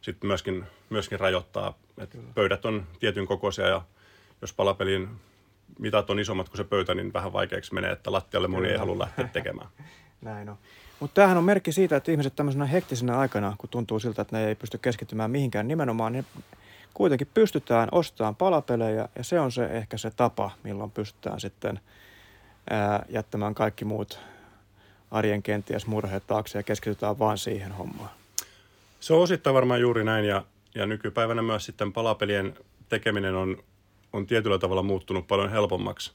sitten 0.00 0.28
myöskin, 0.28 0.64
myöskin 0.90 1.20
rajoittaa. 1.20 1.78
Et 1.98 2.18
pöydät 2.34 2.64
on 2.64 2.86
tietyn 3.00 3.26
kokoisia 3.26 3.66
ja 3.66 3.82
jos 4.42 4.52
palapelin 4.52 5.08
mitat 5.78 6.10
on 6.10 6.18
isommat 6.18 6.48
kuin 6.48 6.56
se 6.56 6.64
pöytä, 6.64 6.94
niin 6.94 7.12
vähän 7.12 7.32
vaikeaksi 7.32 7.74
menee, 7.74 7.92
että 7.92 8.12
lattialle 8.12 8.48
moni 8.48 8.60
Kyllä. 8.60 8.72
ei 8.72 8.78
halua 8.78 8.98
lähteä 8.98 9.28
tekemään. 9.32 9.68
Näin 10.20 10.48
on. 10.48 10.58
Mutta 11.02 11.14
tämähän 11.14 11.38
on 11.38 11.44
merkki 11.44 11.72
siitä, 11.72 11.96
että 11.96 12.10
ihmiset 12.10 12.36
tämmöisenä 12.36 12.66
hektisenä 12.66 13.18
aikana, 13.18 13.54
kun 13.58 13.68
tuntuu 13.68 13.98
siltä, 14.00 14.22
että 14.22 14.36
ne 14.36 14.46
ei 14.46 14.54
pysty 14.54 14.78
keskittymään 14.78 15.30
mihinkään 15.30 15.68
nimenomaan, 15.68 16.12
niin 16.12 16.26
kuitenkin 16.94 17.28
pystytään 17.34 17.88
ostamaan 17.92 18.36
palapelejä 18.36 19.08
ja 19.16 19.24
se 19.24 19.40
on 19.40 19.52
se 19.52 19.64
ehkä 19.64 19.98
se 19.98 20.10
tapa, 20.10 20.50
milloin 20.62 20.90
pystytään 20.90 21.40
sitten 21.40 21.80
ää, 22.70 23.06
jättämään 23.08 23.54
kaikki 23.54 23.84
muut 23.84 24.18
arjen 25.10 25.42
kenties 25.42 25.86
murheet 25.86 26.26
taakse 26.26 26.58
ja 26.58 26.62
keskitytään 26.62 27.18
vain 27.18 27.38
siihen 27.38 27.72
hommaan. 27.72 28.10
Se 29.00 29.14
on 29.14 29.22
osittain 29.22 29.54
varmaan 29.54 29.80
juuri 29.80 30.04
näin 30.04 30.24
ja, 30.24 30.44
ja 30.74 30.86
nykypäivänä 30.86 31.42
myös 31.42 31.64
sitten 31.64 31.92
palapelien 31.92 32.54
tekeminen 32.88 33.34
on 33.34 33.62
on 34.12 34.26
tietyllä 34.26 34.58
tavalla 34.58 34.82
muuttunut 34.82 35.26
paljon 35.26 35.50
helpommaksi 35.50 36.12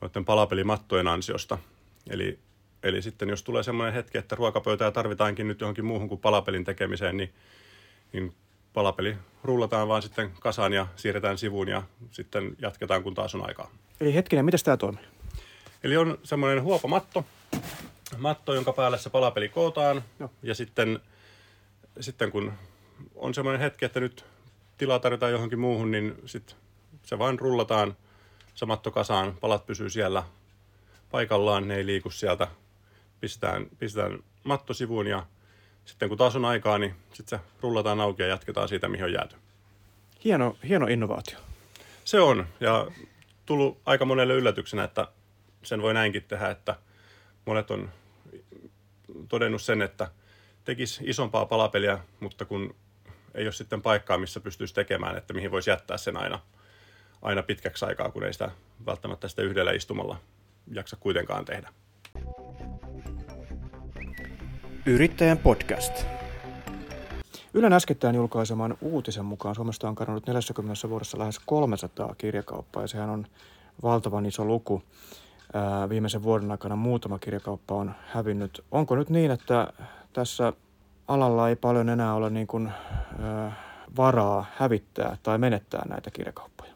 noiden 0.00 0.24
palapelimattojen 0.24 1.08
ansiosta. 1.08 1.58
Eli, 2.10 2.38
eli 2.82 3.02
sitten 3.02 3.28
jos 3.28 3.42
tulee 3.42 3.62
semmoinen 3.62 3.94
hetki, 3.94 4.18
että 4.18 4.36
ruokapöytää 4.36 4.90
tarvitaankin 4.90 5.48
nyt 5.48 5.60
johonkin 5.60 5.84
muuhun 5.84 6.08
kuin 6.08 6.20
palapelin 6.20 6.64
tekemiseen, 6.64 7.16
niin, 7.16 7.32
niin 8.12 8.34
palapeli 8.72 9.16
rullataan 9.44 9.88
vaan 9.88 10.02
sitten 10.02 10.30
kasaan 10.40 10.72
ja 10.72 10.86
siirretään 10.96 11.38
sivuun 11.38 11.68
ja 11.68 11.82
sitten 12.10 12.56
jatketaan, 12.58 13.02
kun 13.02 13.14
taas 13.14 13.34
on 13.34 13.46
aikaa. 13.46 13.70
Eli 14.00 14.14
hetkinen, 14.14 14.44
miten 14.44 14.60
tämä 14.64 14.76
toimii? 14.76 15.04
Eli 15.84 15.96
on 15.96 16.18
semmoinen 16.22 16.62
huopamatto, 16.62 17.24
matto, 18.16 18.54
jonka 18.54 18.72
päälle 18.72 18.98
se 18.98 19.10
palapeli 19.10 19.48
kootaan. 19.48 20.04
No. 20.18 20.30
Ja 20.42 20.54
sitten, 20.54 21.00
sitten 22.00 22.30
kun 22.30 22.52
on 23.14 23.34
semmoinen 23.34 23.60
hetki, 23.60 23.84
että 23.84 24.00
nyt 24.00 24.24
tilaa 24.78 24.98
tarvitaan 24.98 25.32
johonkin 25.32 25.58
muuhun, 25.58 25.90
niin 25.90 26.14
sitten 26.26 26.56
se 27.02 27.18
vain 27.18 27.38
rullataan 27.38 27.96
samatto 28.54 28.90
kasaan, 28.90 29.36
palat 29.40 29.66
pysyy 29.66 29.90
siellä 29.90 30.22
paikallaan, 31.10 31.68
ne 31.68 31.76
ei 31.76 31.86
liiku 31.86 32.10
sieltä, 32.10 32.48
pistetään, 33.20 33.66
pistetään 33.78 34.18
matto 34.44 34.74
sivuun 34.74 35.06
ja 35.06 35.26
sitten 35.84 36.08
kun 36.08 36.18
taas 36.18 36.36
on 36.36 36.44
aikaa, 36.44 36.78
niin 36.78 36.94
sitten 37.12 37.38
se 37.38 37.44
rullataan 37.60 38.00
auki 38.00 38.22
ja 38.22 38.28
jatketaan 38.28 38.68
siitä, 38.68 38.88
mihin 38.88 39.04
on 39.04 39.12
jääty. 39.12 39.36
Hieno, 40.24 40.56
hieno 40.68 40.86
innovaatio. 40.86 41.38
Se 42.04 42.20
on, 42.20 42.46
ja 42.60 42.86
tullut 43.46 43.80
aika 43.86 44.04
monelle 44.04 44.34
yllätyksenä, 44.34 44.84
että 44.84 45.08
sen 45.62 45.82
voi 45.82 45.94
näinkin 45.94 46.24
tehdä, 46.24 46.50
että 46.50 46.76
monet 47.46 47.70
on 47.70 47.90
todennut 49.28 49.62
sen, 49.62 49.82
että 49.82 50.10
tekisi 50.64 51.04
isompaa 51.06 51.46
palapeliä, 51.46 51.98
mutta 52.20 52.44
kun 52.44 52.74
ei 53.34 53.46
ole 53.46 53.52
sitten 53.52 53.82
paikkaa, 53.82 54.18
missä 54.18 54.40
pystyisi 54.40 54.74
tekemään, 54.74 55.16
että 55.16 55.34
mihin 55.34 55.50
voisi 55.50 55.70
jättää 55.70 55.96
sen 55.96 56.16
aina– 56.16 56.40
aina 57.22 57.42
pitkäksi 57.42 57.84
aikaa, 57.84 58.10
kun 58.10 58.24
ei 58.24 58.32
sitä 58.32 58.50
välttämättä 58.86 59.28
sitä 59.28 59.42
yhdellä 59.42 59.72
istumalla 59.72 60.20
jaksa 60.72 60.96
kuitenkaan 60.96 61.44
tehdä. 61.44 61.72
Yrittäjän 64.88 65.38
podcast. 65.38 66.06
Ylen 67.54 67.72
äskettäin 67.72 68.14
julkaiseman 68.16 68.78
uutisen 68.80 69.24
mukaan 69.24 69.54
Suomesta 69.54 69.88
on 69.88 69.94
kadonnut 69.94 70.26
40 70.26 70.88
vuodessa 70.88 71.18
lähes 71.18 71.38
300 71.38 72.14
kirjakauppaa 72.18 72.82
ja 72.82 72.88
sehän 72.88 73.10
on 73.10 73.26
valtavan 73.82 74.26
iso 74.26 74.44
luku. 74.44 74.82
Viimeisen 75.88 76.22
vuoden 76.22 76.50
aikana 76.50 76.76
muutama 76.76 77.18
kirjakauppa 77.18 77.74
on 77.74 77.94
hävinnyt. 78.06 78.64
Onko 78.70 78.96
nyt 78.96 79.10
niin, 79.10 79.30
että 79.30 79.72
tässä 80.12 80.52
alalla 81.08 81.48
ei 81.48 81.56
paljon 81.56 81.88
enää 81.88 82.14
ole 82.14 82.30
niin 82.30 82.46
kuin, 82.46 82.72
varaa 83.96 84.46
hävittää 84.56 85.16
tai 85.22 85.38
menettää 85.38 85.86
näitä 85.88 86.10
kirjakauppoja? 86.10 86.72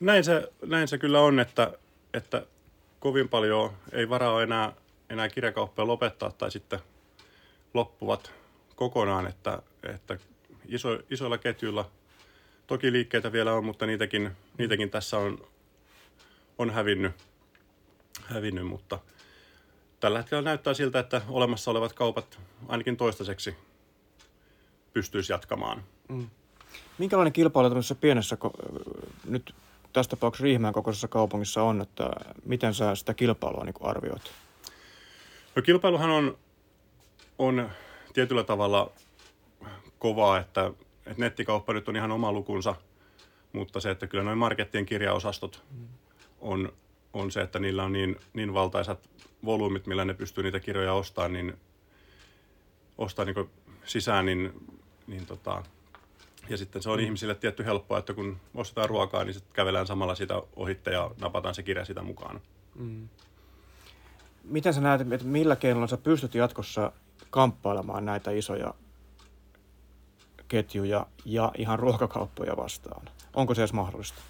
näin 0.00 0.24
se, 0.24 0.52
näin 0.66 0.88
se 0.88 0.98
kyllä 0.98 1.20
on, 1.20 1.40
että, 1.40 1.72
että 2.14 2.42
kovin 3.00 3.28
paljon 3.28 3.70
ei 3.92 4.08
varaa 4.08 4.42
enää, 4.42 4.72
enää 5.10 5.28
kirjakauppoja 5.28 5.86
lopettaa 5.86 6.30
tai 6.30 6.50
sitten 6.50 6.78
loppuvat 7.74 8.32
kokonaan, 8.76 9.26
että, 9.26 9.62
että 9.82 10.18
iso, 10.66 10.98
isoilla 11.10 11.38
ketjuilla 11.38 11.90
toki 12.66 12.92
liikkeitä 12.92 13.32
vielä 13.32 13.54
on, 13.54 13.64
mutta 13.64 13.86
niitäkin, 13.86 14.30
niitäkin 14.58 14.90
tässä 14.90 15.18
on, 15.18 15.38
on 16.58 16.70
hävinnyt, 16.70 17.12
hävinnyt, 18.22 18.66
mutta 18.66 18.98
tällä 20.00 20.18
hetkellä 20.18 20.42
näyttää 20.42 20.74
siltä, 20.74 20.98
että 20.98 21.22
olemassa 21.28 21.70
olevat 21.70 21.92
kaupat 21.92 22.38
ainakin 22.68 22.96
toistaiseksi 22.96 23.56
pystyisi 24.92 25.32
jatkamaan. 25.32 25.84
Mm. 26.08 26.30
Minkälainen 26.98 27.32
kilpailu 27.32 27.68
tämmöisessä 27.68 27.94
pienessä, 27.94 28.36
nyt 29.24 29.54
tässä 29.92 30.10
tapauksessa 30.10 30.44
Riihimäen 30.44 30.74
kokoisessa 30.74 31.08
kaupungissa 31.08 31.62
on, 31.62 31.80
että 31.80 32.10
miten 32.44 32.74
sä 32.74 32.94
sitä 32.94 33.14
kilpailua 33.14 33.64
niin 33.64 33.74
arvioit? 33.80 34.32
No 35.56 35.62
kilpailuhan 35.62 36.10
on, 36.10 36.38
on 37.38 37.70
tietyllä 38.12 38.44
tavalla 38.44 38.92
kovaa, 39.98 40.38
että, 40.38 40.72
että 41.06 41.22
nettikauppa 41.22 41.72
nyt 41.72 41.88
on 41.88 41.96
ihan 41.96 42.12
oma 42.12 42.32
lukunsa, 42.32 42.74
mutta 43.52 43.80
se, 43.80 43.90
että 43.90 44.06
kyllä 44.06 44.24
noin 44.24 44.38
markettien 44.38 44.86
kirjaosastot 44.86 45.64
on, 46.40 46.72
on 47.12 47.30
se, 47.30 47.40
että 47.40 47.58
niillä 47.58 47.84
on 47.84 47.92
niin, 47.92 48.16
niin 48.32 48.54
valtaisat 48.54 49.10
volyymit, 49.44 49.86
millä 49.86 50.04
ne 50.04 50.14
pystyy 50.14 50.44
niitä 50.44 50.60
kirjoja 50.60 50.92
ostamaan, 50.92 51.32
niin 51.32 51.56
ostaa 52.98 53.24
niin 53.24 53.50
sisään, 53.84 54.26
niin, 54.26 54.52
niin 55.06 55.26
tota, 55.26 55.62
ja 56.48 56.56
sitten 56.56 56.82
se 56.82 56.90
on 56.90 56.98
mm. 56.98 57.04
ihmisille 57.04 57.34
tietty 57.34 57.64
helppoa, 57.64 57.98
että 57.98 58.14
kun 58.14 58.40
ostetaan 58.54 58.88
ruokaa, 58.88 59.24
niin 59.24 59.34
sitten 59.34 59.54
kävelään 59.54 59.86
samalla 59.86 60.14
sitä 60.14 60.42
ohitte 60.56 60.90
ja 60.90 61.10
napataan 61.20 61.54
se 61.54 61.62
kirja 61.62 61.84
sitä 61.84 62.02
mukaan. 62.02 62.40
Mm. 62.74 63.08
Miten 64.50 64.74
sä 64.74 64.80
näet, 64.80 65.00
että 65.00 65.26
millä 65.26 65.56
keinoilla 65.56 65.86
sä 65.86 65.96
pystyt 65.96 66.34
jatkossa 66.34 66.92
kamppailemaan 67.30 68.04
näitä 68.04 68.30
isoja 68.30 68.74
ketjuja 70.48 71.06
ja 71.24 71.52
ihan 71.58 71.78
ruokakauppoja 71.78 72.56
vastaan? 72.56 73.08
Onko 73.34 73.54
se 73.54 73.60
edes 73.60 73.72
mahdollista? 73.72 74.22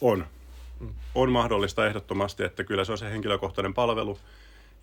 On. 0.00 0.26
On 1.14 1.32
mahdollista 1.32 1.86
ehdottomasti, 1.86 2.44
että 2.44 2.64
kyllä 2.64 2.84
se 2.84 2.92
on 2.92 2.98
se 2.98 3.10
henkilökohtainen 3.10 3.74
palvelu 3.74 4.18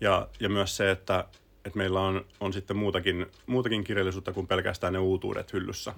ja, 0.00 0.28
ja 0.40 0.48
myös 0.48 0.76
se, 0.76 0.90
että, 0.90 1.24
että 1.64 1.78
meillä 1.78 2.00
on, 2.00 2.24
on 2.40 2.52
sitten 2.52 2.76
muutakin, 2.76 3.26
muutakin 3.46 3.84
kirjallisuutta 3.84 4.32
kuin 4.32 4.46
pelkästään 4.46 4.92
ne 4.92 4.98
uutuudet 4.98 5.52
hyllyssä. 5.52 5.94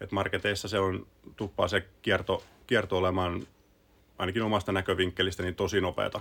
Että 0.00 0.14
marketeissa 0.14 0.68
se 0.68 0.78
on, 0.78 1.06
tuppaa 1.36 1.68
se 1.68 1.88
kierto, 2.02 2.42
kierto 2.66 2.98
olemaan 2.98 3.46
ainakin 4.18 4.42
omasta 4.42 4.72
näkövinkkelistä 4.72 5.42
niin 5.42 5.54
tosi 5.54 5.80
nopeata. 5.80 6.20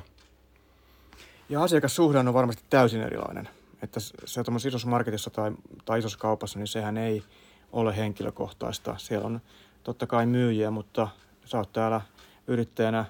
Ja 1.50 1.64
asiakassuhde 1.64 2.20
on 2.20 2.34
varmasti 2.34 2.64
täysin 2.70 3.02
erilainen. 3.02 3.50
Että 3.84 4.00
se 4.26 4.40
on 4.48 4.56
isossa 4.68 4.88
marketissa 4.88 5.30
tai, 5.30 5.52
tai 5.86 6.00
isossa 6.00 6.20
kaupassa, 6.20 6.60
niin 6.60 6.68
sehän 6.68 6.98
ei 6.98 7.24
ole 7.72 7.98
henkilökohtaista. 7.98 8.96
Siellä 8.98 9.26
on 9.26 9.42
totta 9.84 10.08
kai 10.08 10.26
myyjiä, 10.26 10.72
mutta 10.72 11.08
sä 11.46 11.58
oot 11.58 11.74
täällä 11.74 12.02
yrittäjänä 12.48 13.06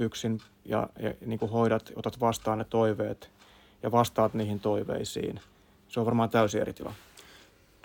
yksin 0.00 0.40
ja, 0.64 0.88
ja 0.98 1.14
niin 1.26 1.38
kuin 1.38 1.50
hoidat, 1.50 1.92
otat 1.96 2.20
vastaan 2.20 2.58
ne 2.58 2.64
toiveet 2.64 3.30
ja 3.82 3.92
vastaat 3.92 4.34
niihin 4.34 4.60
toiveisiin. 4.60 5.40
Se 5.88 6.00
on 6.00 6.06
varmaan 6.06 6.30
täysin 6.30 6.60
eri 6.60 6.72
tila. 6.72 6.94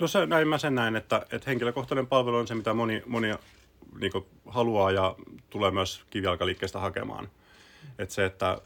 Se, 0.05 0.25
näin 0.25 0.47
mä 0.47 0.57
sen 0.57 0.75
näen, 0.75 0.95
että, 0.95 1.25
että 1.31 1.49
henkilökohtainen 1.49 2.07
palvelu 2.07 2.37
on 2.37 2.47
se, 2.47 2.55
mitä 2.55 2.73
moni, 2.73 3.03
moni 3.05 3.33
niin 3.99 4.11
haluaa 4.47 4.91
ja 4.91 5.15
tulee 5.49 5.71
myös 5.71 6.03
kivijalkaliikkeestä 6.09 6.79
hakemaan. 6.79 7.29
Että 7.99 8.15
se, 8.15 8.25
että 8.25 8.61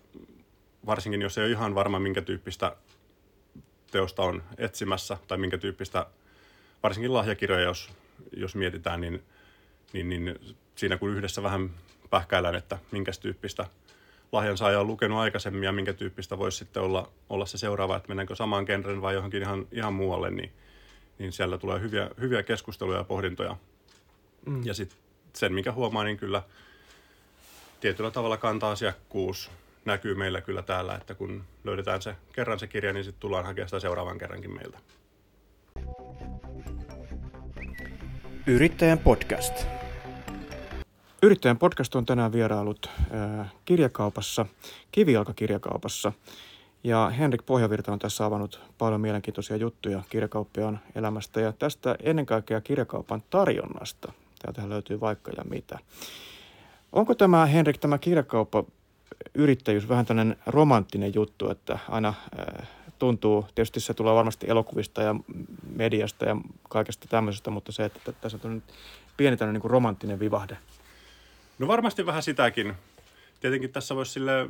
varsinkin 0.86 1.22
jos 1.22 1.38
ei 1.38 1.44
ole 1.44 1.52
ihan 1.52 1.76
varma, 1.76 2.00
minkä 2.00 2.22
tyyppistä 2.22 2.76
teosta 3.92 4.22
on 4.22 4.44
etsimässä 4.58 5.18
tai 5.28 5.38
minkä 5.38 5.58
tyyppistä 5.58 6.06
varsinkin 6.84 7.14
lahjakirjoja, 7.14 7.64
jos, 7.64 7.90
jos 8.38 8.56
mietitään, 8.56 9.02
niin, 9.02 9.24
niin, 9.94 10.10
niin 10.10 10.40
siinä 10.76 10.98
kun 10.98 11.10
yhdessä 11.10 11.44
vähän 11.44 11.70
pähkäillään, 12.10 12.56
että 12.56 12.78
minkä 12.92 13.12
tyyppistä 13.22 13.66
lahjansaaja 14.32 14.80
on 14.80 14.88
lukenut 14.88 15.20
aikaisemmin 15.20 15.64
ja 15.64 15.72
minkä 15.72 15.94
tyyppistä 15.94 16.38
voisi 16.38 16.58
sitten 16.58 16.84
olla, 16.84 17.12
olla 17.30 17.46
se 17.46 17.58
seuraava, 17.58 17.96
että 17.96 18.08
mennäänkö 18.08 18.36
samaan 18.36 18.64
genren 18.64 19.02
vai 19.02 19.14
johonkin 19.14 19.42
ihan, 19.42 19.68
ihan 19.72 19.94
muualle, 19.94 20.32
niin, 20.32 20.52
niin 21.20 21.32
siellä 21.32 21.58
tulee 21.58 21.82
hyviä, 21.82 22.10
hyviä 22.20 22.44
keskusteluja 22.44 22.98
ja 22.98 23.04
pohdintoja. 23.04 23.58
Mm. 24.46 24.66
Ja 24.66 24.74
sitten 24.74 24.98
sen, 25.34 25.54
mikä 25.54 25.72
huomaa, 25.72 26.04
niin 26.04 26.18
kyllä 26.18 26.42
tietyllä 27.80 28.12
tavalla 28.12 28.38
kanta-asiakkuus 28.38 29.52
näkyy 29.86 30.16
meillä 30.16 30.42
kyllä 30.42 30.62
täällä, 30.62 30.96
että 30.96 31.16
kun 31.16 31.44
löydetään 31.64 32.02
se 32.02 32.16
kerran 32.34 32.60
se 32.60 32.68
kirja, 32.68 32.94
niin 32.94 33.04
sitten 33.04 33.20
tullaan 33.20 33.46
hakemaan 33.46 33.70
sitä 33.70 33.80
seuraavan 33.80 34.18
kerrankin 34.18 34.56
meiltä. 34.56 34.80
Yrittäjän 38.48 39.00
podcast. 39.00 39.68
Yrittäjän 41.24 41.58
podcast 41.58 41.96
on 41.96 42.06
tänään 42.06 42.32
vierailut 42.32 42.90
äh, 42.90 43.54
kirjakaupassa, 43.66 44.46
kivijalkakirjakaupassa. 44.92 46.12
Ja 46.84 47.10
Henrik 47.10 47.46
Pohjavirta 47.46 47.92
on 47.92 48.00
tässä 48.00 48.26
avannut 48.26 48.62
paljon 48.78 49.02
mielenkiintoisia 49.02 49.56
juttuja 49.56 50.04
kirjakauppiaan 50.10 50.80
elämästä 50.96 51.42
ja 51.42 51.52
tästä 51.52 51.96
ennen 52.04 52.26
kaikkea 52.26 52.62
kirjakaupan 52.62 53.24
tarjonnasta. 53.30 54.12
Täältähän 54.42 54.70
löytyy 54.70 55.00
vaikka 55.00 55.32
ja 55.38 55.44
mitä. 55.50 55.80
Onko 56.92 57.16
tämä, 57.16 57.46
Henrik, 57.46 57.78
tämä 57.78 57.98
kirjakauppa 57.98 58.64
yrittäjyys 59.34 59.90
vähän 59.90 60.06
tämmöinen 60.06 60.36
romanttinen 60.46 61.14
juttu, 61.14 61.52
että 61.52 61.80
aina 61.90 62.14
äh, 62.40 62.68
tuntuu, 63.00 63.46
tietysti 63.56 63.80
se 63.80 63.94
tulee 63.94 64.14
varmasti 64.14 64.50
elokuvista 64.50 65.02
ja 65.02 65.16
mediasta 65.76 66.26
ja 66.26 66.38
kaikesta 66.70 67.08
tämmöisestä, 67.08 67.52
mutta 67.52 67.72
se, 67.72 67.86
että 67.86 68.12
tässä 68.12 68.40
on 68.44 68.64
pieni 69.18 69.38
tämmöinen 69.38 69.62
niin 69.62 69.72
romanttinen 69.72 70.20
vivahde. 70.20 70.58
No 71.60 71.68
varmasti 71.68 72.06
vähän 72.06 72.24
sitäkin. 72.24 72.74
Tietenkin 73.40 73.72
tässä 73.72 73.96
voisi 73.96 74.12
sille 74.12 74.50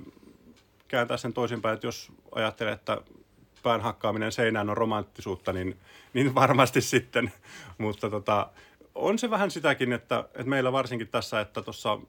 kääntää 0.88 1.18
sen 1.18 1.34
toisinpäin, 1.34 1.74
että 1.74 1.88
jos 1.88 2.12
ajattelee, 2.36 2.74
että 2.74 2.98
pään 3.64 3.82
hakkaaminen 3.82 4.32
seinään 4.32 4.70
on 4.70 4.78
romanttisuutta, 4.78 5.54
niin, 5.54 5.78
niin 6.14 6.36
varmasti 6.36 6.82
sitten. 6.96 7.34
Mutta 7.78 8.10
tota, 8.10 8.50
on 8.96 9.20
se 9.20 9.30
vähän 9.30 9.52
sitäkin, 9.52 9.94
että, 9.94 10.20
että 10.20 10.44
meillä 10.44 10.72
varsinkin 10.72 11.08
tässä, 11.08 11.42
että 11.42 11.62
tuossa 11.62 12.00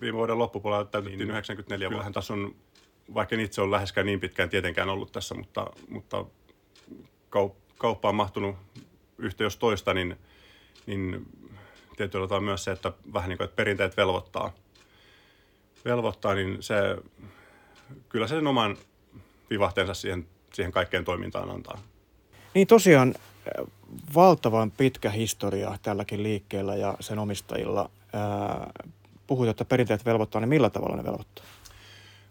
viime 0.00 0.18
vuoden 0.18 0.38
loppupuolella 0.38 0.84
täytettiin 0.84 1.18
niin, 1.18 1.30
94 1.30 1.90
vuotta. 1.90 2.10
Tässä 2.12 2.32
on, 2.32 2.54
vaikka 3.14 3.34
en 3.34 3.40
itse 3.40 3.60
ole 3.62 3.70
läheskään 3.70 4.06
niin 4.06 4.20
pitkään 4.20 4.48
tietenkään 4.48 4.88
ollut 4.88 5.12
tässä, 5.12 5.34
mutta, 5.34 5.70
mutta 5.88 6.24
kauppa 7.78 8.08
on 8.08 8.14
mahtunut 8.14 8.56
yhtä 9.18 9.44
jos 9.44 9.56
toista, 9.56 9.94
niin, 9.94 10.16
niin 10.86 11.26
tietyllä 11.96 12.28
tavalla 12.28 12.46
myös 12.46 12.64
se, 12.64 12.72
että 12.72 12.92
vähän 13.12 13.28
niin 13.28 13.36
kuin, 13.36 13.44
että 13.44 13.56
perinteet 13.56 13.96
velvoittaa, 13.96 14.52
velvoittaa 15.84 16.34
niin 16.34 16.62
se, 16.62 16.74
kyllä 18.08 18.26
se 18.26 18.34
sen 18.34 18.46
oman 18.46 18.76
vivahteensa 19.50 19.94
siihen, 19.94 20.26
siihen 20.52 20.72
kaikkeen 20.72 21.04
toimintaan 21.04 21.50
antaa. 21.50 21.78
Niin 22.54 22.66
tosiaan 22.66 23.14
valtavan 24.14 24.70
pitkä 24.70 25.10
historia 25.10 25.78
tälläkin 25.82 26.22
liikkeellä 26.22 26.76
ja 26.76 26.96
sen 27.00 27.18
omistajilla. 27.18 27.90
Puhuit, 29.26 29.50
että 29.50 29.64
perinteet 29.64 30.04
velvoittaa, 30.04 30.40
niin 30.40 30.48
millä 30.48 30.70
tavalla 30.70 30.96
ne 30.96 31.04
velvoittaa? 31.04 31.44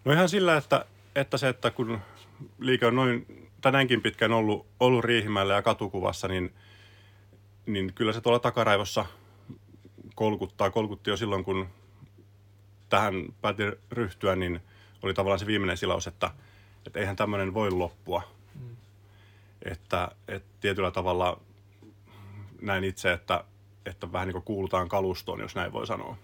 No 0.05 0.11
ihan 0.11 0.29
sillä, 0.29 0.57
että, 0.57 0.85
että 1.15 1.37
se, 1.37 1.49
että 1.49 1.71
kun 1.71 1.99
liike 2.59 2.85
on 2.85 2.95
noin 2.95 3.49
tänäänkin 3.61 4.01
pitkään 4.01 4.31
ollut, 4.31 4.65
ollut 4.79 5.05
Riihimäellä 5.05 5.53
ja 5.53 5.61
katukuvassa, 5.61 6.27
niin, 6.27 6.53
niin 7.65 7.93
kyllä 7.93 8.13
se 8.13 8.21
tuolla 8.21 8.39
takaraivossa 8.39 9.05
kolkuttaa. 10.15 10.71
Kolkutti 10.71 11.09
jo 11.09 11.17
silloin, 11.17 11.43
kun 11.43 11.67
tähän 12.89 13.25
päätin 13.41 13.73
ryhtyä, 13.91 14.35
niin 14.35 14.61
oli 15.01 15.13
tavallaan 15.13 15.39
se 15.39 15.45
viimeinen 15.45 15.77
silaus, 15.77 16.07
että, 16.07 16.31
että 16.87 16.99
eihän 16.99 17.15
tämmöinen 17.15 17.53
voi 17.53 17.71
loppua. 17.71 18.21
Mm. 18.55 18.75
Että, 19.71 20.11
että 20.27 20.49
tietyllä 20.61 20.91
tavalla 20.91 21.41
näin 22.61 22.83
itse, 22.83 23.13
että, 23.13 23.43
että 23.85 24.11
vähän 24.11 24.27
niin 24.27 24.33
kuin 24.33 24.45
kuulutaan 24.45 24.89
kalustoon, 24.89 25.39
jos 25.39 25.55
näin 25.55 25.73
voi 25.73 25.87
sanoa. 25.87 26.17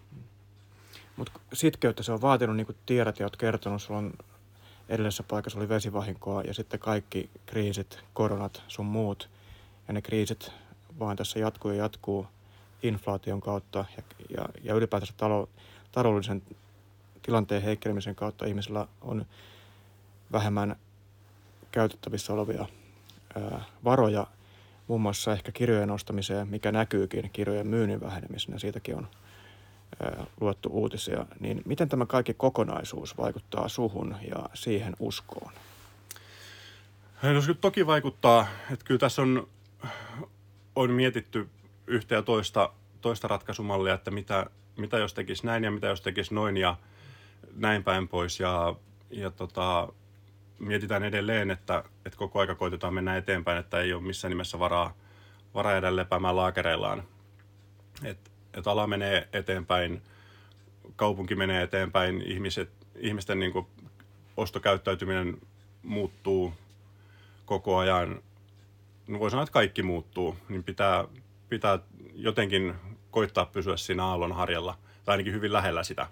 Mutta 1.21 1.39
sitkeyttä 1.53 2.03
se 2.03 2.11
on 2.11 2.21
vaatinut, 2.21 2.55
niin 2.55 2.65
kuin 2.65 2.77
tiedät 2.85 3.19
ja 3.19 3.25
olet 3.25 3.35
kertonut, 3.37 3.81
sulla 3.81 3.99
on 3.99 4.13
edellisessä 4.89 5.23
paikassa 5.23 5.59
oli 5.59 5.69
vesivahinkoa 5.69 6.41
ja 6.41 6.53
sitten 6.53 6.79
kaikki 6.79 7.29
kriisit, 7.45 7.99
koronat, 8.13 8.63
sun 8.67 8.85
muut. 8.85 9.29
Ja 9.87 9.93
ne 9.93 10.01
kriisit 10.01 10.51
vaan 10.99 11.17
tässä 11.17 11.39
jatkuu 11.39 11.71
ja 11.71 11.77
jatkuu 11.77 12.27
inflaation 12.83 13.41
kautta 13.41 13.85
ja, 13.97 14.03
ja, 14.37 14.49
ja 14.63 14.73
ylipäätänsä 14.73 15.13
talo, 15.17 15.49
taloudellisen 15.91 16.41
tilanteen 17.21 17.61
heikkenemisen 17.61 18.15
kautta 18.15 18.45
ihmisillä 18.45 18.87
on 19.01 19.25
vähemmän 20.31 20.75
käytettävissä 21.71 22.33
olevia 22.33 22.65
ää, 23.35 23.63
varoja 23.83 24.27
muun 24.87 25.01
muassa 25.01 25.33
ehkä 25.33 25.51
kirjojen 25.51 25.91
ostamiseen, 25.91 26.47
mikä 26.47 26.71
näkyykin 26.71 27.29
kirjojen 27.33 27.67
myynnin 27.67 28.01
vähenemisenä. 28.01 28.59
Siitäkin 28.59 28.95
on 28.97 29.07
luettu 30.41 30.69
uutisia. 30.71 31.25
Niin 31.39 31.61
miten 31.65 31.89
tämä 31.89 32.05
kaikki 32.05 32.33
kokonaisuus 32.33 33.17
vaikuttaa 33.17 33.67
suhun 33.67 34.15
ja 34.27 34.49
siihen 34.53 34.95
uskoon? 34.99 35.51
No 37.23 37.41
se 37.41 37.53
toki 37.53 37.87
vaikuttaa, 37.87 38.47
että 38.71 38.85
kyllä 38.85 38.99
tässä 38.99 39.21
on, 39.21 39.47
on 40.75 40.91
mietitty 40.91 41.49
yhtä 41.87 42.15
ja 42.15 42.21
toista, 42.21 42.73
toista 43.01 43.27
ratkaisumallia, 43.27 43.93
että 43.93 44.11
mitä, 44.11 44.45
mitä 44.77 44.97
jos 44.97 45.13
tekisi 45.13 45.45
näin 45.45 45.63
ja 45.63 45.71
mitä 45.71 45.87
jos 45.87 46.01
tekisi 46.01 46.33
noin 46.33 46.57
ja 46.57 46.75
näin 47.55 47.83
päin 47.83 48.07
pois. 48.07 48.39
Ja, 48.39 48.75
ja 49.09 49.31
tota, 49.31 49.87
mietitään 50.59 51.03
edelleen, 51.03 51.51
että, 51.51 51.83
että 52.05 52.17
koko 52.17 52.39
aika 52.39 52.55
koitetaan 52.55 52.93
mennä 52.93 53.17
eteenpäin, 53.17 53.57
että 53.57 53.79
ei 53.79 53.93
ole 53.93 54.01
missään 54.01 54.29
nimessä 54.29 54.59
varaa, 54.59 54.93
varaa 55.53 55.71
jäädä 55.71 55.95
lepäämään 55.95 56.35
laakereillaan. 56.35 57.03
Et, 58.03 58.30
et 58.53 58.67
ala 58.67 58.87
menee 58.87 59.27
eteenpäin, 59.33 60.01
kaupunki 60.95 61.35
menee 61.35 61.63
eteenpäin, 61.63 62.21
ihmiset, 62.21 62.69
ihmisten 62.95 63.39
niin 63.39 63.51
kuin 63.51 63.67
ostokäyttäytyminen 64.37 65.37
muuttuu 65.83 66.53
koko 67.45 67.77
ajan. 67.77 68.21
No 69.07 69.19
voi 69.19 69.31
sanoa, 69.31 69.43
että 69.43 69.53
kaikki 69.53 69.83
muuttuu, 69.83 70.37
niin 70.49 70.63
pitää, 70.63 71.05
pitää 71.49 71.79
jotenkin 72.13 72.75
koittaa 73.11 73.45
pysyä 73.45 73.77
siinä 73.77 74.05
aallonharjalla, 74.05 74.77
tai 75.05 75.13
ainakin 75.13 75.33
hyvin 75.33 75.53
lähellä 75.53 75.83
sitä. 75.83 76.07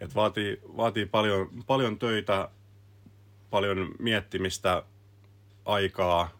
Et 0.00 0.14
vaatii, 0.14 0.60
vaatii 0.76 1.06
paljon, 1.06 1.48
paljon 1.66 1.98
töitä, 1.98 2.48
paljon 3.50 3.94
miettimistä, 3.98 4.82
aikaa. 5.64 6.30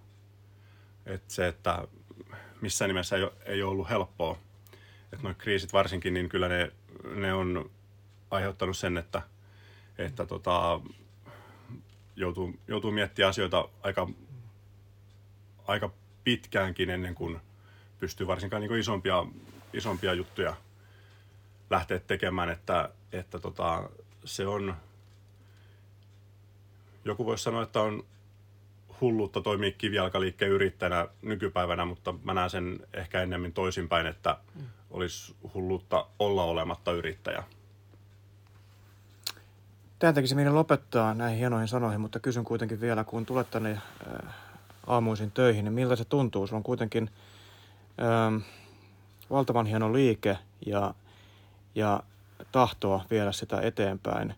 Et 1.06 1.30
se, 1.30 1.48
että 1.48 1.88
missään 2.60 2.88
nimessä 2.88 3.16
ei 3.16 3.30
ei 3.46 3.62
ollut 3.62 3.88
helppoa. 3.90 4.38
Et 5.14 5.22
nuo 5.22 5.34
kriisit 5.38 5.72
varsinkin, 5.72 6.14
niin 6.14 6.28
kyllä 6.28 6.48
ne, 6.48 6.72
ne 7.14 7.32
on 7.34 7.70
aiheuttanut 8.30 8.76
sen, 8.76 8.96
että, 8.96 9.22
että 9.98 10.26
tota, 10.26 10.80
joutuu, 12.16 12.54
joutuu 12.68 12.90
miettimään 12.90 13.30
asioita 13.30 13.68
aika, 13.82 14.08
aika 15.66 15.90
pitkäänkin 16.24 16.90
ennen 16.90 17.14
kuin 17.14 17.40
pystyy 17.98 18.26
varsinkaan 18.26 18.62
niin 18.62 18.78
isompia, 18.78 19.26
isompia 19.72 20.14
juttuja 20.14 20.56
lähteä 21.70 21.98
tekemään, 21.98 22.50
että, 22.50 22.88
että 23.12 23.38
tota, 23.38 23.90
se 24.24 24.46
on, 24.46 24.74
joku 27.04 27.26
voisi 27.26 27.44
sanoa, 27.44 27.62
että 27.62 27.80
on 27.80 28.04
hulluutta 29.00 29.40
toimia 29.40 29.72
kivijalkaliikkeen 29.72 30.50
yrittäjänä 30.50 31.08
nykypäivänä, 31.22 31.84
mutta 31.84 32.14
mä 32.24 32.34
näen 32.34 32.50
sen 32.50 32.80
ehkä 32.92 33.22
ennemmin 33.22 33.52
toisinpäin, 33.52 34.06
että 34.06 34.36
olisi 34.94 35.36
hulluutta 35.54 36.06
olla 36.18 36.44
olematta 36.44 36.92
yrittäjä. 36.92 37.44
Tämä 39.98 40.12
tekisi 40.12 40.34
meidän 40.34 40.54
lopettaa 40.54 41.14
näihin 41.14 41.38
hienoihin 41.38 41.68
sanoihin, 41.68 42.00
mutta 42.00 42.20
kysyn 42.20 42.44
kuitenkin 42.44 42.80
vielä, 42.80 43.04
kun 43.04 43.26
tulet 43.26 43.50
tänne 43.50 43.70
äh, 43.70 44.34
aamuisin 44.86 45.30
töihin, 45.30 45.64
niin 45.64 45.72
miltä 45.72 45.96
se 45.96 46.04
tuntuu? 46.04 46.46
Sulla 46.46 46.58
on 46.58 46.62
kuitenkin 46.62 47.10
ähm, 48.02 48.36
valtavan 49.30 49.66
hieno 49.66 49.92
liike 49.92 50.38
ja, 50.66 50.94
ja 51.74 52.02
tahtoa 52.52 53.04
viedä 53.10 53.32
sitä 53.32 53.60
eteenpäin. 53.60 54.34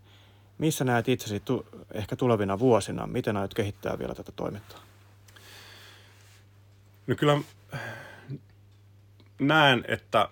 Missä 0.58 0.84
näet 0.84 1.08
itsesi 1.08 1.40
tu- 1.40 1.66
ehkä 1.92 2.16
tulevina 2.16 2.58
vuosina? 2.58 3.06
Miten 3.06 3.36
aiot 3.36 3.54
kehittää 3.54 3.98
vielä 3.98 4.14
tätä 4.14 4.32
toimintaa? 4.32 4.80
No 7.06 7.14
kyllä 7.14 7.40
näen, 9.38 9.84
että 9.88 10.28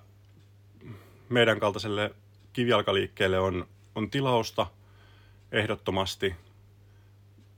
meidän 1.28 1.60
kaltaiselle 1.60 2.14
kivijalkaliikkeelle 2.52 3.38
on, 3.38 3.66
on 3.94 4.10
tilausta 4.10 4.66
ehdottomasti. 5.52 6.34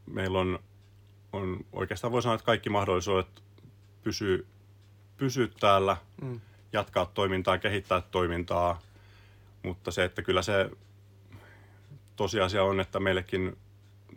Meillä 0.06 0.38
on, 0.38 0.58
on 1.32 1.64
oikeastaan 1.72 2.12
voi 2.12 2.22
sanoa, 2.22 2.34
että 2.34 2.46
kaikki 2.46 2.70
mahdollisuudet 2.70 3.42
pysyy 4.02 4.46
pysyä 5.16 5.48
täällä, 5.60 5.96
mm. 6.22 6.40
jatkaa 6.72 7.06
toimintaa, 7.06 7.58
kehittää 7.58 8.00
toimintaa, 8.00 8.80
mutta 9.62 9.90
se, 9.90 10.04
että 10.04 10.22
kyllä 10.22 10.42
se 10.42 10.70
tosiasia 12.16 12.64
on, 12.64 12.80
että 12.80 13.00
meillekin 13.00 13.56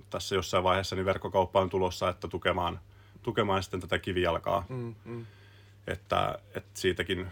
tässä 0.10 0.36
jossain 0.36 0.64
vaiheessa 0.64 0.96
niin 0.96 1.06
verkkokauppa 1.06 1.62
on 1.62 1.70
tulossa, 1.70 2.10
että 2.10 2.28
tukemaan, 2.28 2.80
tukemaan 3.24 3.64
sitten 3.64 3.82
tätä 3.82 4.00
kivijalkaa. 4.00 4.66
Mm, 4.70 4.96
mm. 5.06 5.26
Että, 5.88 6.40
että 6.56 6.80
siitäkin 6.80 7.28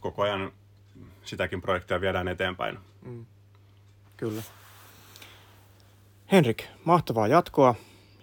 koko 0.00 0.22
ajan 0.22 0.52
sitäkin 1.24 1.62
projektia 1.62 2.00
viedään 2.00 2.28
eteenpäin. 2.28 2.78
Mm. 3.02 3.26
Kyllä. 4.16 4.42
Henrik, 6.32 6.64
mahtavaa 6.84 7.26
jatkoa 7.26 7.74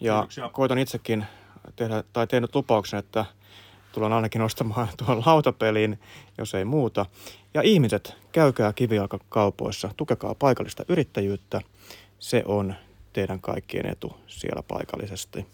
ja 0.01 0.13
Kiitoksia. 0.13 0.49
koitan 0.49 0.77
itsekin 0.77 1.25
tehdä, 1.75 2.03
tai 2.13 2.27
tehnyt 2.27 2.55
lupauksen, 2.55 2.99
että 2.99 3.25
tullaan 3.91 4.13
ainakin 4.13 4.41
ostamaan 4.41 4.87
tuon 5.05 5.23
lautapeliin, 5.25 5.99
jos 6.37 6.53
ei 6.53 6.65
muuta. 6.65 7.05
Ja 7.53 7.61
ihmiset, 7.61 8.15
käykää 8.31 8.73
kivijalkakaupoissa, 8.73 9.89
tukekaa 9.97 10.35
paikallista 10.35 10.83
yrittäjyyttä. 10.87 11.61
Se 12.19 12.43
on 12.45 12.75
teidän 13.13 13.41
kaikkien 13.41 13.85
etu 13.85 14.17
siellä 14.27 14.63
paikallisesti. 14.67 15.47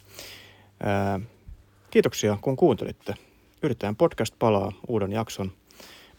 Ää, 0.84 1.20
kiitoksia, 1.92 2.38
kun 2.42 2.56
kuuntelitte. 2.56 3.14
Yrittäjän 3.64 3.96
podcast 3.96 4.36
palaa 4.40 4.72
uuden 4.88 5.12
jakson 5.12 5.52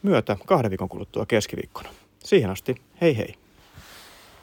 myötä 0.04 0.36
kahden 0.46 0.70
viikon 0.70 0.88
kuluttua 0.88 1.26
keskiviikkona. 1.26 1.88
Siihen 2.18 2.50
asti, 2.50 2.74
hei 3.00 3.16
hei! 3.16 3.43